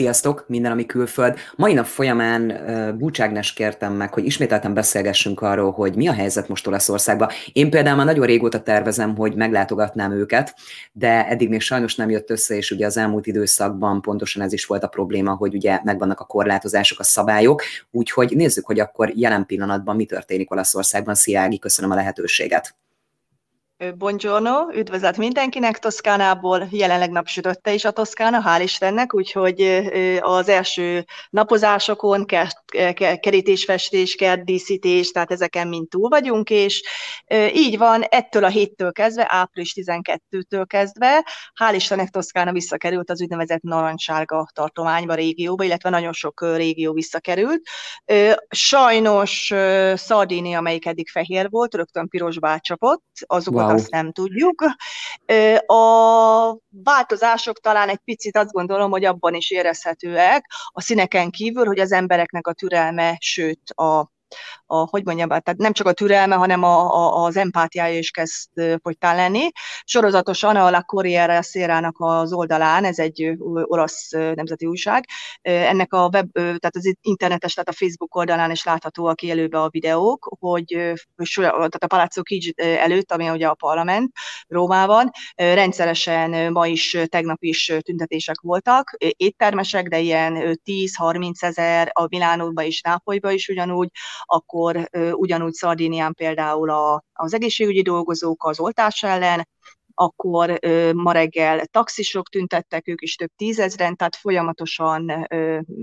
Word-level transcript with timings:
Sziasztok, 0.00 0.44
minden, 0.48 0.72
ami 0.72 0.86
külföld. 0.86 1.38
Mai 1.56 1.72
nap 1.72 1.86
folyamán 1.86 2.50
uh, 2.50 2.92
Búcságnes 2.92 3.52
kértem 3.52 3.92
meg, 3.92 4.12
hogy 4.12 4.24
ismételten 4.24 4.74
beszélgessünk 4.74 5.40
arról, 5.40 5.70
hogy 5.70 5.96
mi 5.96 6.08
a 6.08 6.12
helyzet 6.12 6.48
most 6.48 6.66
Olaszországban. 6.66 7.28
Én 7.52 7.70
például 7.70 7.96
már 7.96 8.06
nagyon 8.06 8.26
régóta 8.26 8.62
tervezem, 8.62 9.16
hogy 9.16 9.34
meglátogatnám 9.34 10.12
őket, 10.12 10.54
de 10.92 11.26
eddig 11.28 11.48
még 11.48 11.60
sajnos 11.60 11.94
nem 11.94 12.10
jött 12.10 12.30
össze, 12.30 12.56
és 12.56 12.70
ugye 12.70 12.86
az 12.86 12.96
elmúlt 12.96 13.26
időszakban 13.26 14.00
pontosan 14.00 14.42
ez 14.42 14.52
is 14.52 14.64
volt 14.64 14.82
a 14.82 14.88
probléma, 14.88 15.34
hogy 15.34 15.54
ugye 15.54 15.80
megvannak 15.84 16.20
a 16.20 16.24
korlátozások, 16.24 16.98
a 16.98 17.04
szabályok, 17.04 17.62
úgyhogy 17.90 18.36
nézzük, 18.36 18.66
hogy 18.66 18.80
akkor 18.80 19.12
jelen 19.14 19.46
pillanatban 19.46 19.96
mi 19.96 20.04
történik 20.04 20.50
Olaszországban. 20.50 21.14
Szia 21.14 21.40
Ági, 21.40 21.58
köszönöm 21.58 21.90
a 21.90 21.94
lehetőséget. 21.94 22.74
Buongiorno, 23.80 24.72
üdvözlet 24.74 25.16
mindenkinek 25.16 25.78
Toszkánából, 25.78 26.68
jelenleg 26.70 27.10
napsütötte 27.10 27.72
is 27.72 27.84
a 27.84 27.90
Toszkána, 27.90 28.42
hál' 28.46 28.60
Istennek, 28.62 29.14
úgyhogy 29.14 29.60
az 30.20 30.48
első 30.48 31.04
napozásokon, 31.30 32.26
kerítésfestés, 33.20 34.14
kertdíszítés, 34.14 35.10
tehát 35.10 35.30
ezeken 35.30 35.68
mind 35.68 35.88
túl 35.88 36.08
vagyunk, 36.08 36.50
és 36.50 36.82
így 37.54 37.78
van, 37.78 38.02
ettől 38.02 38.44
a 38.44 38.48
héttől 38.48 38.92
kezdve, 38.92 39.26
április 39.28 39.74
12-től 39.76 40.64
kezdve, 40.66 41.24
hál' 41.64 41.74
Istennek 41.74 42.08
Toszkána 42.08 42.52
visszakerült 42.52 43.10
az 43.10 43.22
úgynevezett 43.22 43.62
narancssárga 43.62 44.48
tartományba, 44.52 45.14
régióba, 45.14 45.64
illetve 45.64 45.90
nagyon 45.90 46.12
sok 46.12 46.54
régió 46.56 46.92
visszakerült. 46.92 47.60
Sajnos 48.48 49.52
Szardínia, 49.94 50.58
amelyik 50.58 50.86
eddig 50.86 51.08
fehér 51.08 51.50
volt, 51.50 51.74
rögtön 51.74 52.08
pirosba 52.08 52.48
átcsapott, 52.48 53.04
azokat 53.26 53.68
wow 53.68 53.69
wow. 53.70 53.78
azt 53.78 53.90
nem 53.90 54.12
tudjuk. 54.12 54.64
A 55.66 56.56
változások 56.68 57.60
talán 57.60 57.88
egy 57.88 58.00
picit 58.04 58.36
azt 58.36 58.52
gondolom, 58.52 58.90
hogy 58.90 59.04
abban 59.04 59.34
is 59.34 59.50
érezhetőek, 59.50 60.44
a 60.66 60.80
színeken 60.80 61.30
kívül, 61.30 61.64
hogy 61.64 61.78
az 61.78 61.92
embereknek 61.92 62.46
a 62.46 62.52
türelme, 62.52 63.16
sőt 63.18 63.70
a 63.70 64.10
a, 64.66 64.76
hogy 64.76 65.04
mondjam, 65.04 65.28
tehát 65.28 65.56
nem 65.56 65.72
csak 65.72 65.86
a 65.86 65.92
türelme, 65.92 66.34
hanem 66.34 66.62
a, 66.62 66.94
a, 66.94 67.24
az 67.24 67.36
empátiája 67.36 67.98
is 67.98 68.10
kezd 68.10 68.78
fogytán 68.82 69.16
lenni. 69.16 69.48
Sorozatosan 69.84 70.56
a 70.56 70.70
La 70.70 70.82
Corriere 70.82 71.42
Sierra-nak 71.42 71.94
az 71.98 72.32
oldalán, 72.32 72.84
ez 72.84 72.98
egy 72.98 73.32
olasz 73.62 74.10
nemzeti 74.10 74.66
újság, 74.66 75.04
ennek 75.42 75.92
a 75.92 76.08
web, 76.12 76.32
tehát 76.32 76.76
az 76.76 76.94
internetes, 77.00 77.54
tehát 77.54 77.68
a 77.68 77.72
Facebook 77.72 78.14
oldalán 78.14 78.50
is 78.50 78.64
láthatóak 78.64 79.22
élőbe 79.22 79.62
a 79.62 79.68
videók, 79.68 80.36
hogy 80.38 80.66
tehát 80.66 81.82
a 81.82 81.86
Palazzo 81.86 82.22
Chigi 82.22 82.54
előtt, 82.56 83.12
ami 83.12 83.30
ugye 83.30 83.46
a 83.46 83.54
parlament 83.54 84.12
Rómában, 84.48 85.10
rendszeresen 85.34 86.52
ma 86.52 86.66
is, 86.66 86.96
tegnap 87.08 87.42
is 87.42 87.72
tüntetések 87.82 88.40
voltak, 88.40 88.96
éttermesek, 88.98 89.88
de 89.88 89.98
ilyen 89.98 90.58
10-30 90.64 91.42
ezer, 91.42 91.90
a 91.92 92.06
Milánóban 92.08 92.64
is, 92.64 92.80
Nápolyban 92.80 93.32
is 93.32 93.48
ugyanúgy, 93.48 93.88
akkor 94.24 94.88
ugyanúgy 95.12 95.52
Szardínián 95.52 96.14
például 96.14 96.70
a, 96.70 97.04
az 97.12 97.34
egészségügyi 97.34 97.82
dolgozók 97.82 98.44
az 98.44 98.60
oltás 98.60 99.02
ellen, 99.02 99.46
akkor 100.00 100.58
ma 100.94 101.12
reggel 101.12 101.66
taxisok 101.66 102.28
tüntettek, 102.28 102.88
ők 102.88 103.02
is 103.02 103.16
több 103.16 103.30
tízezren, 103.36 103.96
tehát 103.96 104.16
folyamatosan 104.16 105.26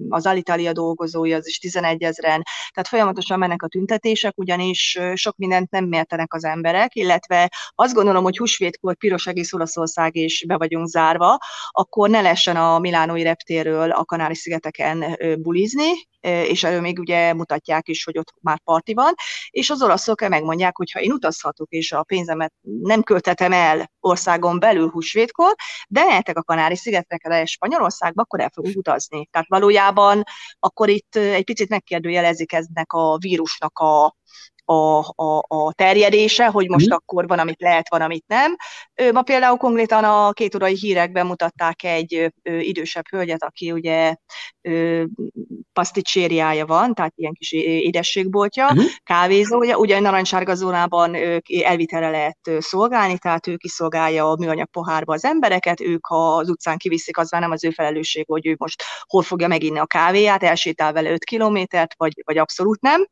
az 0.09 0.25
Alitalia 0.25 0.73
dolgozói 0.73 1.33
az 1.33 1.47
is 1.47 1.57
11 1.57 2.03
ezeren, 2.03 2.43
tehát 2.73 2.87
folyamatosan 2.87 3.39
mennek 3.39 3.63
a 3.63 3.67
tüntetések, 3.67 4.37
ugyanis 4.37 4.99
sok 5.13 5.37
mindent 5.37 5.69
nem 5.69 5.85
mértenek 5.85 6.33
az 6.33 6.43
emberek, 6.43 6.95
illetve 6.95 7.51
azt 7.75 7.93
gondolom, 7.93 8.23
hogy 8.23 8.37
húsvétkor 8.37 8.95
piros 8.95 9.27
egész 9.27 9.53
Olaszország 9.53 10.15
és 10.15 10.45
be 10.47 10.57
vagyunk 10.57 10.87
zárva, 10.87 11.37
akkor 11.69 12.09
ne 12.09 12.21
lessen 12.21 12.55
a 12.55 12.79
Milánói 12.79 13.23
reptérről 13.23 13.91
a 13.91 14.05
Kanári-szigeteken 14.05 15.17
bulizni, 15.39 15.89
és 16.21 16.63
erről 16.63 16.81
még 16.81 16.99
ugye 16.99 17.33
mutatják 17.33 17.87
is, 17.87 18.03
hogy 18.03 18.17
ott 18.17 18.33
már 18.41 18.59
parti 18.63 18.93
van, 18.93 19.13
és 19.49 19.69
az 19.69 19.81
olaszok 19.81 20.27
megmondják, 20.27 20.77
hogy 20.77 20.91
ha 20.91 20.99
én 20.99 21.11
utazhatok, 21.11 21.69
és 21.69 21.91
a 21.91 22.03
pénzemet 22.03 22.53
nem 22.61 23.03
költetem 23.03 23.51
el 23.51 23.91
országon 23.99 24.59
belül 24.59 24.89
húsvétkor, 24.89 25.55
de 25.87 26.03
mehetek 26.03 26.37
a 26.37 26.43
Kanári-szigetekre 26.43 27.41
és 27.41 27.51
Spanyolországba, 27.51 28.21
akkor 28.21 28.39
el 28.39 28.51
fogunk 28.53 28.75
utazni. 28.75 29.27
Tehát 29.31 29.47
valójában 29.47 30.23
akkor 30.59 30.89
itt 30.89 31.15
egy 31.15 31.43
picit 31.43 31.69
megkérdőjelezik 31.69 32.53
eznek 32.53 32.93
a 32.93 33.17
vírusnak 33.17 33.79
a, 33.79 34.15
a, 34.69 34.99
a, 34.99 35.43
a 35.47 35.73
terjedése, 35.73 36.45
hogy 36.45 36.69
most 36.69 36.89
mm. 36.89 36.91
akkor 36.91 37.27
van, 37.27 37.39
amit 37.39 37.61
lehet, 37.61 37.89
van, 37.89 38.01
amit 38.01 38.23
nem. 38.27 38.55
Ma 39.11 39.21
például 39.21 39.57
konkrétan 39.57 40.03
a 40.03 40.31
két 40.31 40.55
urai 40.55 40.75
hírekben 40.75 41.25
mutatták 41.25 41.83
egy 41.83 42.31
ö, 42.43 42.57
idősebb 42.57 43.07
hölgyet, 43.09 43.43
aki 43.43 43.71
ugye 43.71 44.15
paszticsériája 45.73 46.65
van, 46.65 46.93
tehát 46.93 47.13
ilyen 47.15 47.33
kis 47.33 47.51
édességboltja, 47.51 48.73
mm. 48.73 48.77
kávézója, 49.03 49.77
ugye 49.77 49.99
narancsárga 49.99 50.55
zónában 50.55 51.15
elvitelre 51.63 52.09
lehet 52.09 52.37
szolgálni, 52.59 53.17
tehát 53.17 53.47
ő 53.47 53.55
kiszolgálja 53.55 54.31
a 54.31 54.35
műanyag 54.39 54.69
pohárba 54.69 55.13
az 55.13 55.25
embereket, 55.25 55.81
ők 55.81 56.05
ha 56.05 56.35
az 56.35 56.49
utcán 56.49 56.77
kiviszik, 56.77 57.17
az 57.17 57.31
már 57.31 57.41
nem 57.41 57.51
az 57.51 57.63
ő 57.63 57.69
felelősség, 57.69 58.25
hogy 58.27 58.47
ő 58.47 58.55
most 58.57 58.83
hol 59.07 59.21
fogja 59.21 59.47
meginni 59.47 59.79
a 59.79 59.85
kávéját, 59.85 60.43
elsétál 60.43 60.93
vele 60.93 61.11
5 61.11 61.23
kilométert, 61.23 61.93
vagy, 61.97 62.21
vagy 62.25 62.37
abszolút 62.37 62.81
nem 62.81 63.05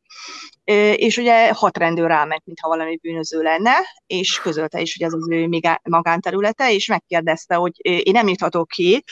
és 0.95 1.17
ugye 1.17 1.44
hat 1.53 1.77
rendőr 1.77 2.07
ráment, 2.07 2.45
mintha 2.45 2.67
valami 2.67 2.97
bűnöző 3.01 3.41
lenne, 3.41 3.73
és 4.07 4.39
közölte 4.39 4.81
is, 4.81 4.97
hogy 4.97 5.07
ez 5.07 5.13
az 5.13 5.29
ő 5.29 5.49
magánterülete, 5.83 6.73
és 6.73 6.87
megkérdezte, 6.87 7.55
hogy 7.55 7.71
én 7.81 8.11
nem 8.11 8.27
juthatok 8.27 8.67
ki, 8.67 9.03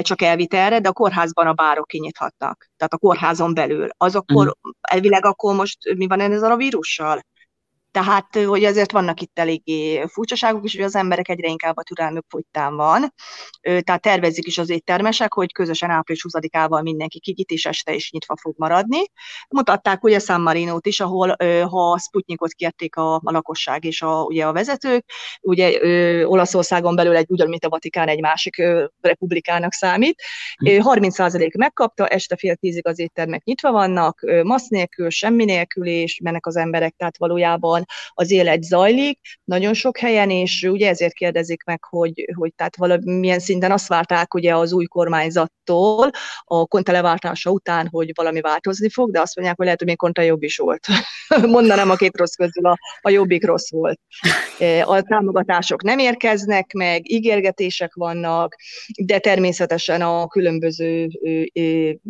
csak 0.00 0.22
elvitelre, 0.22 0.80
de 0.80 0.88
a 0.88 0.92
kórházban 0.92 1.46
a 1.46 1.52
bárok 1.52 1.86
kinyithatnak. 1.86 2.70
Tehát 2.76 2.92
a 2.92 2.98
kórházon 2.98 3.54
belül. 3.54 3.88
Az 3.96 4.16
akkor, 4.16 4.46
uh-huh. 4.46 4.72
elvileg 4.80 5.24
akkor 5.24 5.54
most 5.54 5.94
mi 5.96 6.06
van 6.06 6.20
ezzel 6.20 6.50
a 6.50 6.56
vírussal? 6.56 7.20
Tehát, 7.92 8.36
hogy 8.46 8.64
azért 8.64 8.92
vannak 8.92 9.20
itt 9.20 9.38
eléggé 9.38 10.04
furcsaságok 10.06 10.64
is, 10.64 10.74
hogy 10.76 10.84
az 10.84 10.96
emberek 10.96 11.28
egyre 11.28 11.48
inkább 11.48 11.76
a 11.76 11.82
türelmük 11.82 12.24
fogytán 12.28 12.76
van. 12.76 13.14
Tehát 13.60 14.00
tervezik 14.00 14.46
is 14.46 14.58
az 14.58 14.70
éttermesek, 14.70 15.32
hogy 15.32 15.52
közösen 15.52 15.90
április 15.90 16.24
20-ával 16.28 16.82
mindenki 16.82 17.20
kinyit, 17.20 17.50
és 17.50 17.66
este 17.66 17.94
is 17.94 18.10
nyitva 18.10 18.36
fog 18.40 18.54
maradni. 18.58 18.98
Mutatták 19.48 20.04
ugye 20.04 20.18
San 20.18 20.40
Marinót 20.40 20.86
is, 20.86 21.00
ahol 21.00 21.36
ha 21.70 21.98
Sputnikot 21.98 22.52
kérték 22.52 22.96
a, 22.96 23.14
a 23.14 23.30
lakosság 23.30 23.84
és 23.84 24.02
a, 24.02 24.22
ugye 24.22 24.46
a 24.46 24.52
vezetők, 24.52 25.04
ugye 25.40 25.80
ö, 25.80 26.24
Olaszországon 26.24 26.94
belül 26.94 27.16
egy 27.16 27.26
ugyanúgy, 27.28 27.50
mint 27.50 27.64
a 27.64 27.68
Vatikán 27.68 28.08
egy 28.08 28.20
másik 28.20 28.58
ö, 28.58 28.84
republikának 29.00 29.72
számít. 29.72 30.22
30% 30.64 31.56
megkapta, 31.56 32.06
este 32.06 32.36
fél 32.36 32.54
tízig 32.54 32.86
az 32.86 32.98
éttermek 32.98 33.44
nyitva 33.44 33.72
vannak, 33.72 34.20
masz 34.42 34.68
nélkül, 34.68 35.10
semmi 35.10 35.44
nélkül, 35.44 35.86
és 35.86 36.20
mennek 36.22 36.46
az 36.46 36.56
emberek, 36.56 36.94
tehát 36.96 37.18
valójában 37.18 37.81
az 38.14 38.30
élet 38.30 38.62
zajlik, 38.62 39.18
nagyon 39.44 39.74
sok 39.74 39.98
helyen, 39.98 40.30
és 40.30 40.62
ugye 40.62 40.88
ezért 40.88 41.12
kérdezik 41.12 41.64
meg, 41.64 41.84
hogy, 41.84 42.28
hogy 42.34 42.54
tehát 42.54 42.76
valamilyen 42.76 43.38
szinten 43.38 43.72
azt 43.72 43.88
várták 43.88 44.34
ugye 44.34 44.56
az 44.56 44.72
új 44.72 44.84
kormányzattól 44.84 46.10
a 46.44 46.66
konta 46.66 46.92
leváltása 46.92 47.50
után, 47.50 47.88
hogy 47.90 48.10
valami 48.14 48.40
változni 48.40 48.90
fog, 48.90 49.10
de 49.10 49.20
azt 49.20 49.36
mondják, 49.36 49.56
hogy 49.56 49.64
lehet, 49.64 49.80
hogy 49.80 49.88
még 49.88 49.98
konta 49.98 50.22
jobb 50.22 50.42
is 50.42 50.56
volt. 50.56 50.86
Mondanám 51.46 51.90
a 51.90 51.94
két 51.94 52.16
rossz 52.16 52.34
közül, 52.34 52.66
a, 52.66 52.76
a 53.00 53.10
jobbik 53.10 53.46
rossz 53.46 53.70
volt. 53.70 54.00
E, 54.58 54.86
a 54.86 55.02
támogatások 55.02 55.82
nem 55.82 55.98
érkeznek 55.98 56.72
meg, 56.72 57.10
ígérgetések 57.10 57.94
vannak, 57.94 58.56
de 59.02 59.18
természetesen 59.18 60.00
a 60.02 60.26
különböző 60.26 61.08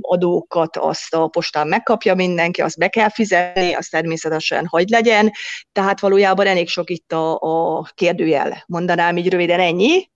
adókat 0.01 0.77
azt 0.77 1.15
a 1.15 1.29
postán 1.29 1.69
megkapja 1.69 2.15
mindenki, 2.15 2.61
azt 2.61 2.79
be 2.79 2.89
kell 2.89 3.09
fizetni, 3.09 3.73
azt 3.73 3.91
természetesen 3.91 4.67
hagy 4.67 4.89
legyen, 4.89 5.31
tehát 5.73 6.01
valójában 6.01 6.47
elég 6.47 6.69
sok 6.69 6.91
itt 6.91 7.13
a, 7.13 7.39
a 7.41 7.87
kérdőjel. 7.95 8.65
Mondanám 8.67 9.17
így 9.17 9.29
röviden 9.29 9.61
ennyi, 9.61 10.11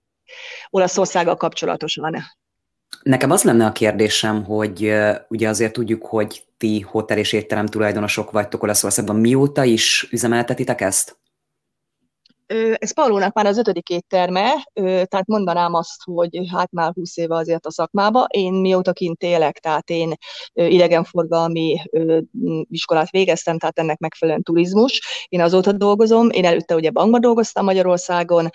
Olaszországgal 0.69 1.35
kapcsolatosan. 1.35 2.17
Nekem 3.01 3.31
az 3.31 3.43
lenne 3.43 3.65
a 3.65 3.71
kérdésem, 3.71 4.43
hogy 4.43 4.93
ugye 5.27 5.49
azért 5.49 5.73
tudjuk, 5.73 6.05
hogy 6.05 6.43
ti 6.57 6.79
hotel 6.79 7.17
és 7.17 7.33
étterem 7.33 7.65
tulajdonosok 7.65 8.31
vagytok 8.31 8.63
Olaszországban. 8.63 9.15
Mióta 9.15 9.63
is 9.63 10.07
üzemeltetitek 10.11 10.81
ezt? 10.81 11.17
Ez 12.77 12.93
Paulónak 12.93 13.33
már 13.33 13.45
az 13.45 13.57
ötödik 13.57 13.89
étterme, 13.89 14.49
tehát 14.73 15.27
mondanám 15.27 15.73
azt, 15.73 16.03
hogy 16.03 16.39
hát 16.53 16.71
már 16.71 16.91
20 16.93 17.17
éve 17.17 17.35
azért 17.35 17.65
a 17.65 17.71
szakmába. 17.71 18.25
Én 18.29 18.53
mióta 18.53 18.93
kint 18.93 19.23
élek, 19.23 19.59
tehát 19.59 19.89
én 19.89 20.13
idegenforgalmi 20.53 21.77
iskolát 22.69 23.09
végeztem, 23.09 23.57
tehát 23.57 23.79
ennek 23.79 23.97
megfelelően 23.97 24.43
turizmus. 24.43 25.25
Én 25.27 25.41
azóta 25.41 25.71
dolgozom, 25.71 26.29
én 26.29 26.45
előtte 26.45 26.75
ugye 26.75 26.91
bankban 26.91 27.21
dolgoztam 27.21 27.65
Magyarországon. 27.65 28.49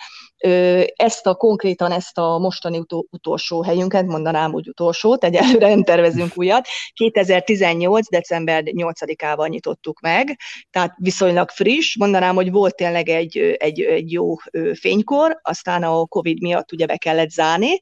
Ezt 0.95 1.27
a 1.27 1.35
konkrétan, 1.35 1.91
ezt 1.91 2.17
a 2.17 2.37
mostani 2.37 2.77
utó, 2.77 3.07
utolsó 3.11 3.63
helyünket, 3.63 4.05
mondanám 4.05 4.53
úgy 4.53 4.67
utolsót, 4.67 5.23
egyelőre 5.23 5.67
nem 5.67 5.83
tervezünk 5.83 6.37
újat, 6.37 6.67
2018. 6.93 8.09
december 8.09 8.63
8-ával 8.65 9.49
nyitottuk 9.49 9.99
meg, 9.99 10.39
tehát 10.69 10.93
viszonylag 10.97 11.49
friss. 11.49 11.97
Mondanám, 11.97 12.35
hogy 12.35 12.51
volt 12.51 12.75
tényleg 12.75 13.09
egy, 13.09 13.37
egy 13.57 13.83
egy 13.83 14.11
jó 14.11 14.35
fénykor, 14.73 15.39
aztán 15.41 15.83
a 15.83 16.05
Covid 16.05 16.41
miatt 16.41 16.71
ugye 16.71 16.85
be 16.85 16.97
kellett 16.97 17.29
zárni, 17.29 17.79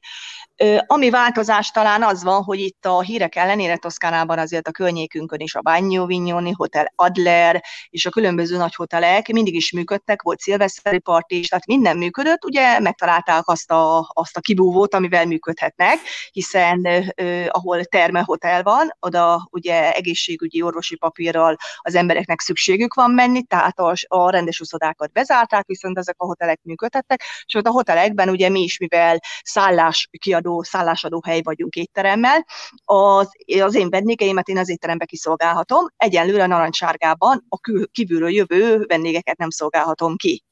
Ami 0.86 1.10
változás 1.10 1.70
talán 1.70 2.02
az 2.02 2.22
van, 2.22 2.42
hogy 2.42 2.60
itt 2.60 2.86
a 2.86 3.00
hírek 3.00 3.36
ellenére 3.36 3.76
Toszkánában 3.76 4.38
azért 4.38 4.68
a 4.68 4.70
környékünkön 4.70 5.40
is 5.40 5.54
a 5.54 5.60
Bagno 5.60 6.06
Vignoni, 6.06 6.52
Hotel 6.56 6.92
Adler 6.96 7.62
és 7.90 8.06
a 8.06 8.10
különböző 8.10 8.56
nagy 8.56 8.74
hotelek 8.74 9.28
mindig 9.28 9.54
is 9.54 9.72
működtek, 9.72 10.22
volt 10.22 10.40
szilveszteri 10.40 10.98
parti 10.98 11.38
is, 11.38 11.48
tehát 11.48 11.66
minden 11.66 11.96
működött, 11.96 12.44
ugye 12.44 12.80
megtalálták 12.80 13.48
azt 13.48 13.70
a, 13.70 14.10
azt 14.12 14.36
a 14.36 14.40
kibúvót, 14.40 14.94
amivel 14.94 15.26
működhetnek, 15.26 15.98
hiszen 16.32 16.84
eh, 16.84 17.46
ahol 17.48 17.84
termehotel 17.84 18.62
van, 18.62 18.96
oda 19.00 19.48
ugye 19.50 19.92
egészségügyi 19.92 20.62
orvosi 20.62 20.96
papírral 20.96 21.56
az 21.76 21.94
embereknek 21.94 22.40
szükségük 22.40 22.94
van 22.94 23.10
menni, 23.10 23.42
tehát 23.42 23.78
a, 23.78 23.94
a 24.06 24.30
rendes 24.30 24.60
uszodákat 24.60 25.12
bezárták, 25.12 25.66
viszont 25.66 25.98
ezek 25.98 26.14
a 26.18 26.24
hotelek 26.24 26.60
működhettek, 26.62 27.22
ott 27.54 27.66
a 27.66 27.70
hotelekben 27.70 28.28
ugye 28.28 28.48
mi 28.48 28.60
is, 28.60 28.78
mivel 28.78 29.20
szállás 29.42 30.08
kiadó, 30.18 30.50
szállásadó 30.60 31.22
hely 31.24 31.40
vagyunk 31.42 31.74
étteremmel, 31.74 32.46
az, 32.84 33.28
az 33.60 33.74
én 33.74 33.90
vendégeimet 33.90 34.48
én 34.48 34.58
az 34.58 34.68
étterembe 34.68 35.04
kiszolgálhatom, 35.04 35.86
egyenlőre 35.96 36.46
narancsárgában 36.46 37.44
a 37.48 37.58
kívülről 37.92 38.30
jövő 38.30 38.84
vendégeket 38.86 39.38
nem 39.38 39.50
szolgálhatom 39.50 40.16
ki. 40.16 40.44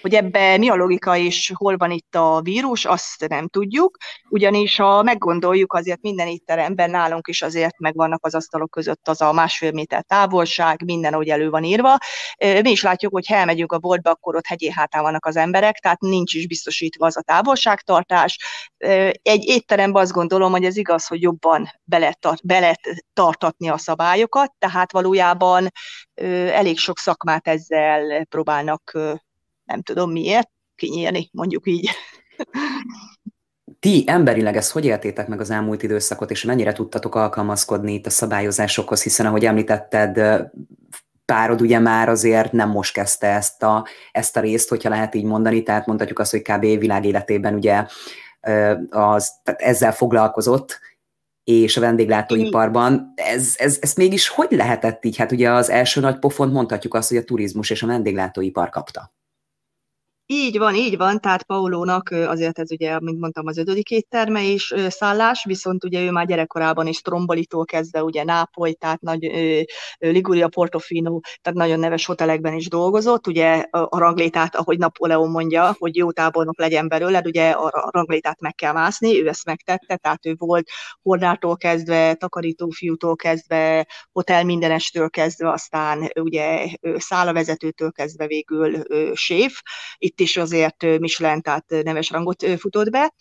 Hogy 0.00 0.14
ebbe 0.14 0.56
mi 0.56 0.68
a 0.68 0.74
logika 0.74 1.16
és 1.16 1.52
hol 1.54 1.76
van 1.76 1.90
itt 1.90 2.14
a 2.14 2.40
vírus, 2.42 2.84
azt 2.84 3.28
nem 3.28 3.48
tudjuk, 3.48 3.96
ugyanis 4.28 4.76
ha 4.76 5.02
meggondoljuk, 5.02 5.72
azért 5.72 6.00
minden 6.00 6.26
étteremben 6.26 6.90
nálunk 6.90 7.28
is 7.28 7.42
azért 7.42 7.78
megvannak 7.78 8.24
az 8.24 8.34
asztalok 8.34 8.70
között 8.70 9.08
az 9.08 9.20
a 9.20 9.32
másfél 9.32 9.72
méter 9.72 10.02
távolság, 10.02 10.84
minden, 10.84 11.12
ahogy 11.12 11.28
elő 11.28 11.50
van 11.50 11.64
írva. 11.64 11.96
Mi 12.38 12.70
is 12.70 12.82
látjuk, 12.82 13.12
hogy 13.12 13.26
ha 13.26 13.34
elmegyünk 13.34 13.72
a 13.72 13.78
boltba, 13.78 14.10
akkor 14.10 14.36
ott 14.36 14.46
hegyé 14.46 14.70
hátán 14.70 15.02
vannak 15.02 15.26
az 15.26 15.36
emberek, 15.36 15.78
tehát 15.78 16.00
nincs 16.00 16.34
is 16.34 16.46
biztosítva 16.46 17.06
az 17.06 17.16
a 17.16 17.22
távolságtartás. 17.22 18.38
Egy 19.22 19.44
étteremben 19.44 20.02
azt 20.02 20.12
gondolom, 20.12 20.50
hogy 20.50 20.64
ez 20.64 20.76
igaz, 20.76 21.06
hogy 21.06 21.22
jobban 21.22 21.68
be 21.84 21.98
lehet, 21.98 22.78
tartatni 23.12 23.68
a 23.68 23.78
szabályokat, 23.78 24.52
tehát 24.58 24.92
valójában 24.92 25.68
elég 26.52 26.78
sok 26.78 26.98
szakmát 26.98 27.48
ezzel 27.48 28.24
próbálnak 28.24 28.98
nem 29.68 29.82
tudom 29.82 30.10
miért, 30.10 30.50
kinyírni, 30.74 31.28
mondjuk 31.32 31.66
így. 31.66 31.90
Ti 33.80 34.04
emberileg 34.06 34.56
ezt 34.56 34.70
hogy 34.70 34.84
éltétek 34.84 35.28
meg 35.28 35.40
az 35.40 35.50
elmúlt 35.50 35.82
időszakot, 35.82 36.30
és 36.30 36.44
mennyire 36.44 36.72
tudtatok 36.72 37.14
alkalmazkodni 37.14 37.92
itt 37.92 38.06
a 38.06 38.10
szabályozásokhoz, 38.10 39.02
hiszen 39.02 39.26
ahogy 39.26 39.44
említetted, 39.44 40.40
párod 41.24 41.60
ugye 41.60 41.78
már 41.78 42.08
azért 42.08 42.52
nem 42.52 42.70
most 42.70 42.92
kezdte 42.92 43.26
ezt 43.26 43.62
a, 43.62 43.86
ezt 44.12 44.36
a 44.36 44.40
részt, 44.40 44.68
hogyha 44.68 44.88
lehet 44.88 45.14
így 45.14 45.24
mondani, 45.24 45.62
tehát 45.62 45.86
mondhatjuk 45.86 46.18
azt, 46.18 46.30
hogy 46.30 46.42
kb. 46.42 46.60
világéletében 46.60 47.54
ugye 47.54 47.86
az, 48.90 49.32
tehát 49.42 49.60
ezzel 49.60 49.92
foglalkozott, 49.92 50.80
és 51.44 51.76
a 51.76 51.80
vendéglátóiparban. 51.80 53.12
Ez, 53.14 53.54
ez, 53.56 53.78
ez 53.80 53.92
mégis 53.92 54.28
hogy 54.28 54.50
lehetett 54.50 55.04
így? 55.04 55.16
Hát 55.16 55.32
ugye 55.32 55.50
az 55.50 55.70
első 55.70 56.00
nagy 56.00 56.18
pofont 56.18 56.52
mondhatjuk 56.52 56.94
azt, 56.94 57.08
hogy 57.08 57.18
a 57.18 57.24
turizmus 57.24 57.70
és 57.70 57.82
a 57.82 57.86
vendéglátóipar 57.86 58.70
kapta. 58.70 59.12
Így 60.30 60.58
van, 60.58 60.74
így 60.74 60.96
van, 60.96 61.20
tehát 61.20 61.42
Paulónak 61.42 62.10
azért 62.10 62.58
ez 62.58 62.70
ugye, 62.72 63.00
mint 63.00 63.20
mondtam, 63.20 63.46
az 63.46 63.58
ötödik 63.58 63.90
étterme 63.90 64.52
és 64.52 64.74
szállás, 64.88 65.44
viszont 65.44 65.84
ugye 65.84 66.02
ő 66.02 66.10
már 66.10 66.26
gyerekkorában 66.26 66.86
is 66.86 67.00
Trombolitól 67.00 67.64
kezdve, 67.64 68.02
ugye 68.02 68.24
Nápoly, 68.24 68.72
tehát 68.72 69.00
nagy 69.00 69.30
Liguria, 69.98 70.48
Portofino, 70.48 71.20
tehát 71.42 71.58
nagyon 71.58 71.78
neves 71.78 72.06
hotelekben 72.06 72.54
is 72.54 72.68
dolgozott, 72.68 73.26
ugye 73.26 73.64
a 73.70 73.98
ranglétát, 73.98 74.56
ahogy 74.56 74.78
Napóleon 74.78 75.30
mondja, 75.30 75.74
hogy 75.78 75.96
jó 75.96 76.12
tábornok 76.12 76.58
legyen 76.58 76.88
belőled, 76.88 77.26
ugye 77.26 77.50
a 77.50 77.90
ranglétát 77.92 78.40
meg 78.40 78.54
kell 78.54 78.72
mászni, 78.72 79.22
ő 79.22 79.28
ezt 79.28 79.44
megtette, 79.44 79.96
tehát 79.96 80.26
ő 80.26 80.34
volt 80.38 80.68
hordától 81.02 81.56
kezdve, 81.56 82.14
takarítófiútól 82.14 83.16
kezdve, 83.16 83.86
hotel 84.12 84.44
mindenestől 84.44 85.10
kezdve, 85.10 85.50
aztán 85.50 86.10
ugye 86.20 86.66
szállavezetőtől 86.96 87.90
kezdve 87.90 88.26
végül 88.26 88.82
séf. 89.14 89.60
Itt 89.96 90.16
itt 90.18 90.26
is 90.26 90.36
azért 90.36 90.82
Michelin, 90.82 91.40
tehát 91.40 91.64
neves 91.68 92.10
rangot 92.10 92.46
futott 92.58 92.90
be. 92.90 93.14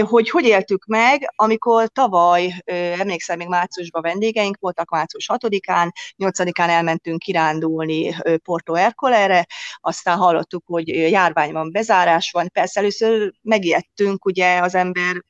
Hogy 0.00 0.30
hogy 0.30 0.44
éltük 0.44 0.84
meg, 0.84 1.32
amikor 1.36 1.88
tavaly, 1.88 2.62
emlékszem, 2.98 3.36
még 3.36 3.48
márciusban 3.48 4.02
vendégeink 4.02 4.56
voltak, 4.60 4.90
március 4.90 5.28
6-án, 5.32 5.90
8-án 6.18 6.68
elmentünk 6.68 7.18
kirándulni 7.18 8.14
Porto 8.42 8.74
Ercolere, 8.74 9.46
aztán 9.80 10.18
hallottuk, 10.18 10.62
hogy 10.66 10.88
járvány 10.88 11.52
van, 11.52 11.72
bezárás 11.72 12.30
van. 12.30 12.50
Persze 12.52 12.80
először 12.80 13.32
megijedtünk, 13.42 14.24
ugye 14.24 14.58
az 14.58 14.74
ember 14.74 15.24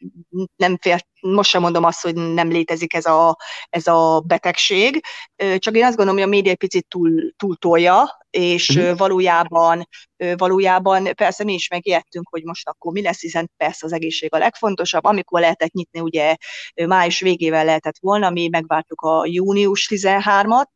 nem 0.57 0.79
félt 0.81 1.07
most 1.21 1.51
sem 1.51 1.61
mondom 1.61 1.85
azt, 1.85 2.03
hogy 2.03 2.15
nem 2.15 2.49
létezik 2.49 2.95
ez 2.95 3.07
a, 3.07 3.37
ez 3.69 3.87
a 3.87 4.21
betegség, 4.27 5.01
csak 5.59 5.77
én 5.77 5.85
azt 5.85 5.97
gondolom, 5.97 6.21
hogy 6.21 6.29
a 6.29 6.35
média 6.35 6.51
egy 6.51 6.57
picit 6.57 6.87
túl, 6.89 7.33
túl 7.37 7.57
tolja, 7.57 8.26
és 8.37 8.69
uh-huh. 8.69 8.99
valójában, 8.99 9.89
valójában 10.37 11.09
persze 11.15 11.45
mi 11.45 11.53
is 11.53 11.69
megijedtünk, 11.69 12.29
hogy 12.31 12.43
most 12.45 12.69
akkor 12.69 12.93
mi 12.93 13.03
lesz, 13.03 13.21
hiszen 13.21 13.51
persze 13.57 13.87
az 13.87 13.93
egészség 13.93 14.35
a 14.35 14.39
legfontosabb. 14.39 15.05
Amikor 15.05 15.41
lehetett 15.41 15.73
nyitni, 15.73 16.01
ugye 16.01 16.37
május 16.87 17.21
végével 17.21 17.65
lehetett 17.65 17.97
volna, 18.01 18.31
mi 18.31 18.49
megvártuk 18.49 19.01
a 19.01 19.27
június 19.27 19.89
13-at, 19.91 20.67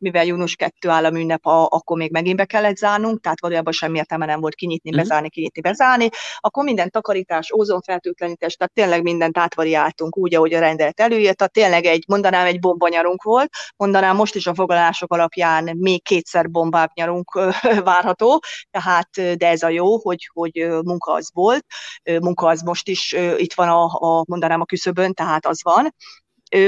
mivel 0.00 0.24
június 0.24 0.56
2 0.56 0.88
államünnep, 0.88 1.46
a, 1.46 1.66
akkor 1.70 1.96
még 1.96 2.10
megint 2.10 2.36
be 2.36 2.44
kellett 2.44 2.76
zárnunk, 2.76 3.20
tehát 3.20 3.40
valójában 3.40 3.72
semmi 3.72 3.98
értelme 3.98 4.26
nem 4.26 4.40
volt 4.40 4.54
kinyitni, 4.54 4.90
uh-huh. 4.90 5.04
bezárni, 5.04 5.28
kinyitni, 5.28 5.60
bezárni, 5.60 6.08
akkor 6.38 6.64
minden 6.64 6.90
takarítás, 6.90 7.52
ózonfertőtlenítés, 7.52 8.54
tehát 8.54 8.72
tényleg 8.72 9.02
mindent 9.02 9.38
átvariáltunk 9.38 10.16
úgy, 10.16 10.34
ahogy 10.34 10.52
a 10.52 10.60
rendelet 10.60 11.00
előírt, 11.00 11.36
tehát 11.36 11.52
tényleg 11.52 11.84
egy, 11.84 12.04
mondanám, 12.08 12.46
egy 12.46 12.58
bombanyarunk 12.58 13.22
volt, 13.22 13.50
mondanám 13.76 14.16
most 14.16 14.34
is 14.34 14.46
a 14.46 14.54
foglalások 14.54 15.12
alapján 15.12 15.76
még 15.76 16.02
kétszer 16.02 16.50
bombább 16.50 16.90
nyarunk 16.94 17.40
várható, 17.84 18.42
tehát, 18.70 19.08
de 19.10 19.46
ez 19.46 19.62
a 19.62 19.68
jó, 19.68 19.98
hogy, 19.98 20.30
hogy 20.32 20.68
munka 20.84 21.12
az 21.12 21.30
volt, 21.32 21.64
munka 22.20 22.46
az 22.46 22.60
most 22.60 22.88
is 22.88 23.12
itt 23.36 23.54
van 23.54 23.68
a, 23.68 23.84
a 23.84 24.24
mondanám 24.28 24.60
a 24.60 24.64
küszöbön, 24.64 25.12
tehát 25.12 25.46
az 25.46 25.62
van, 25.62 25.94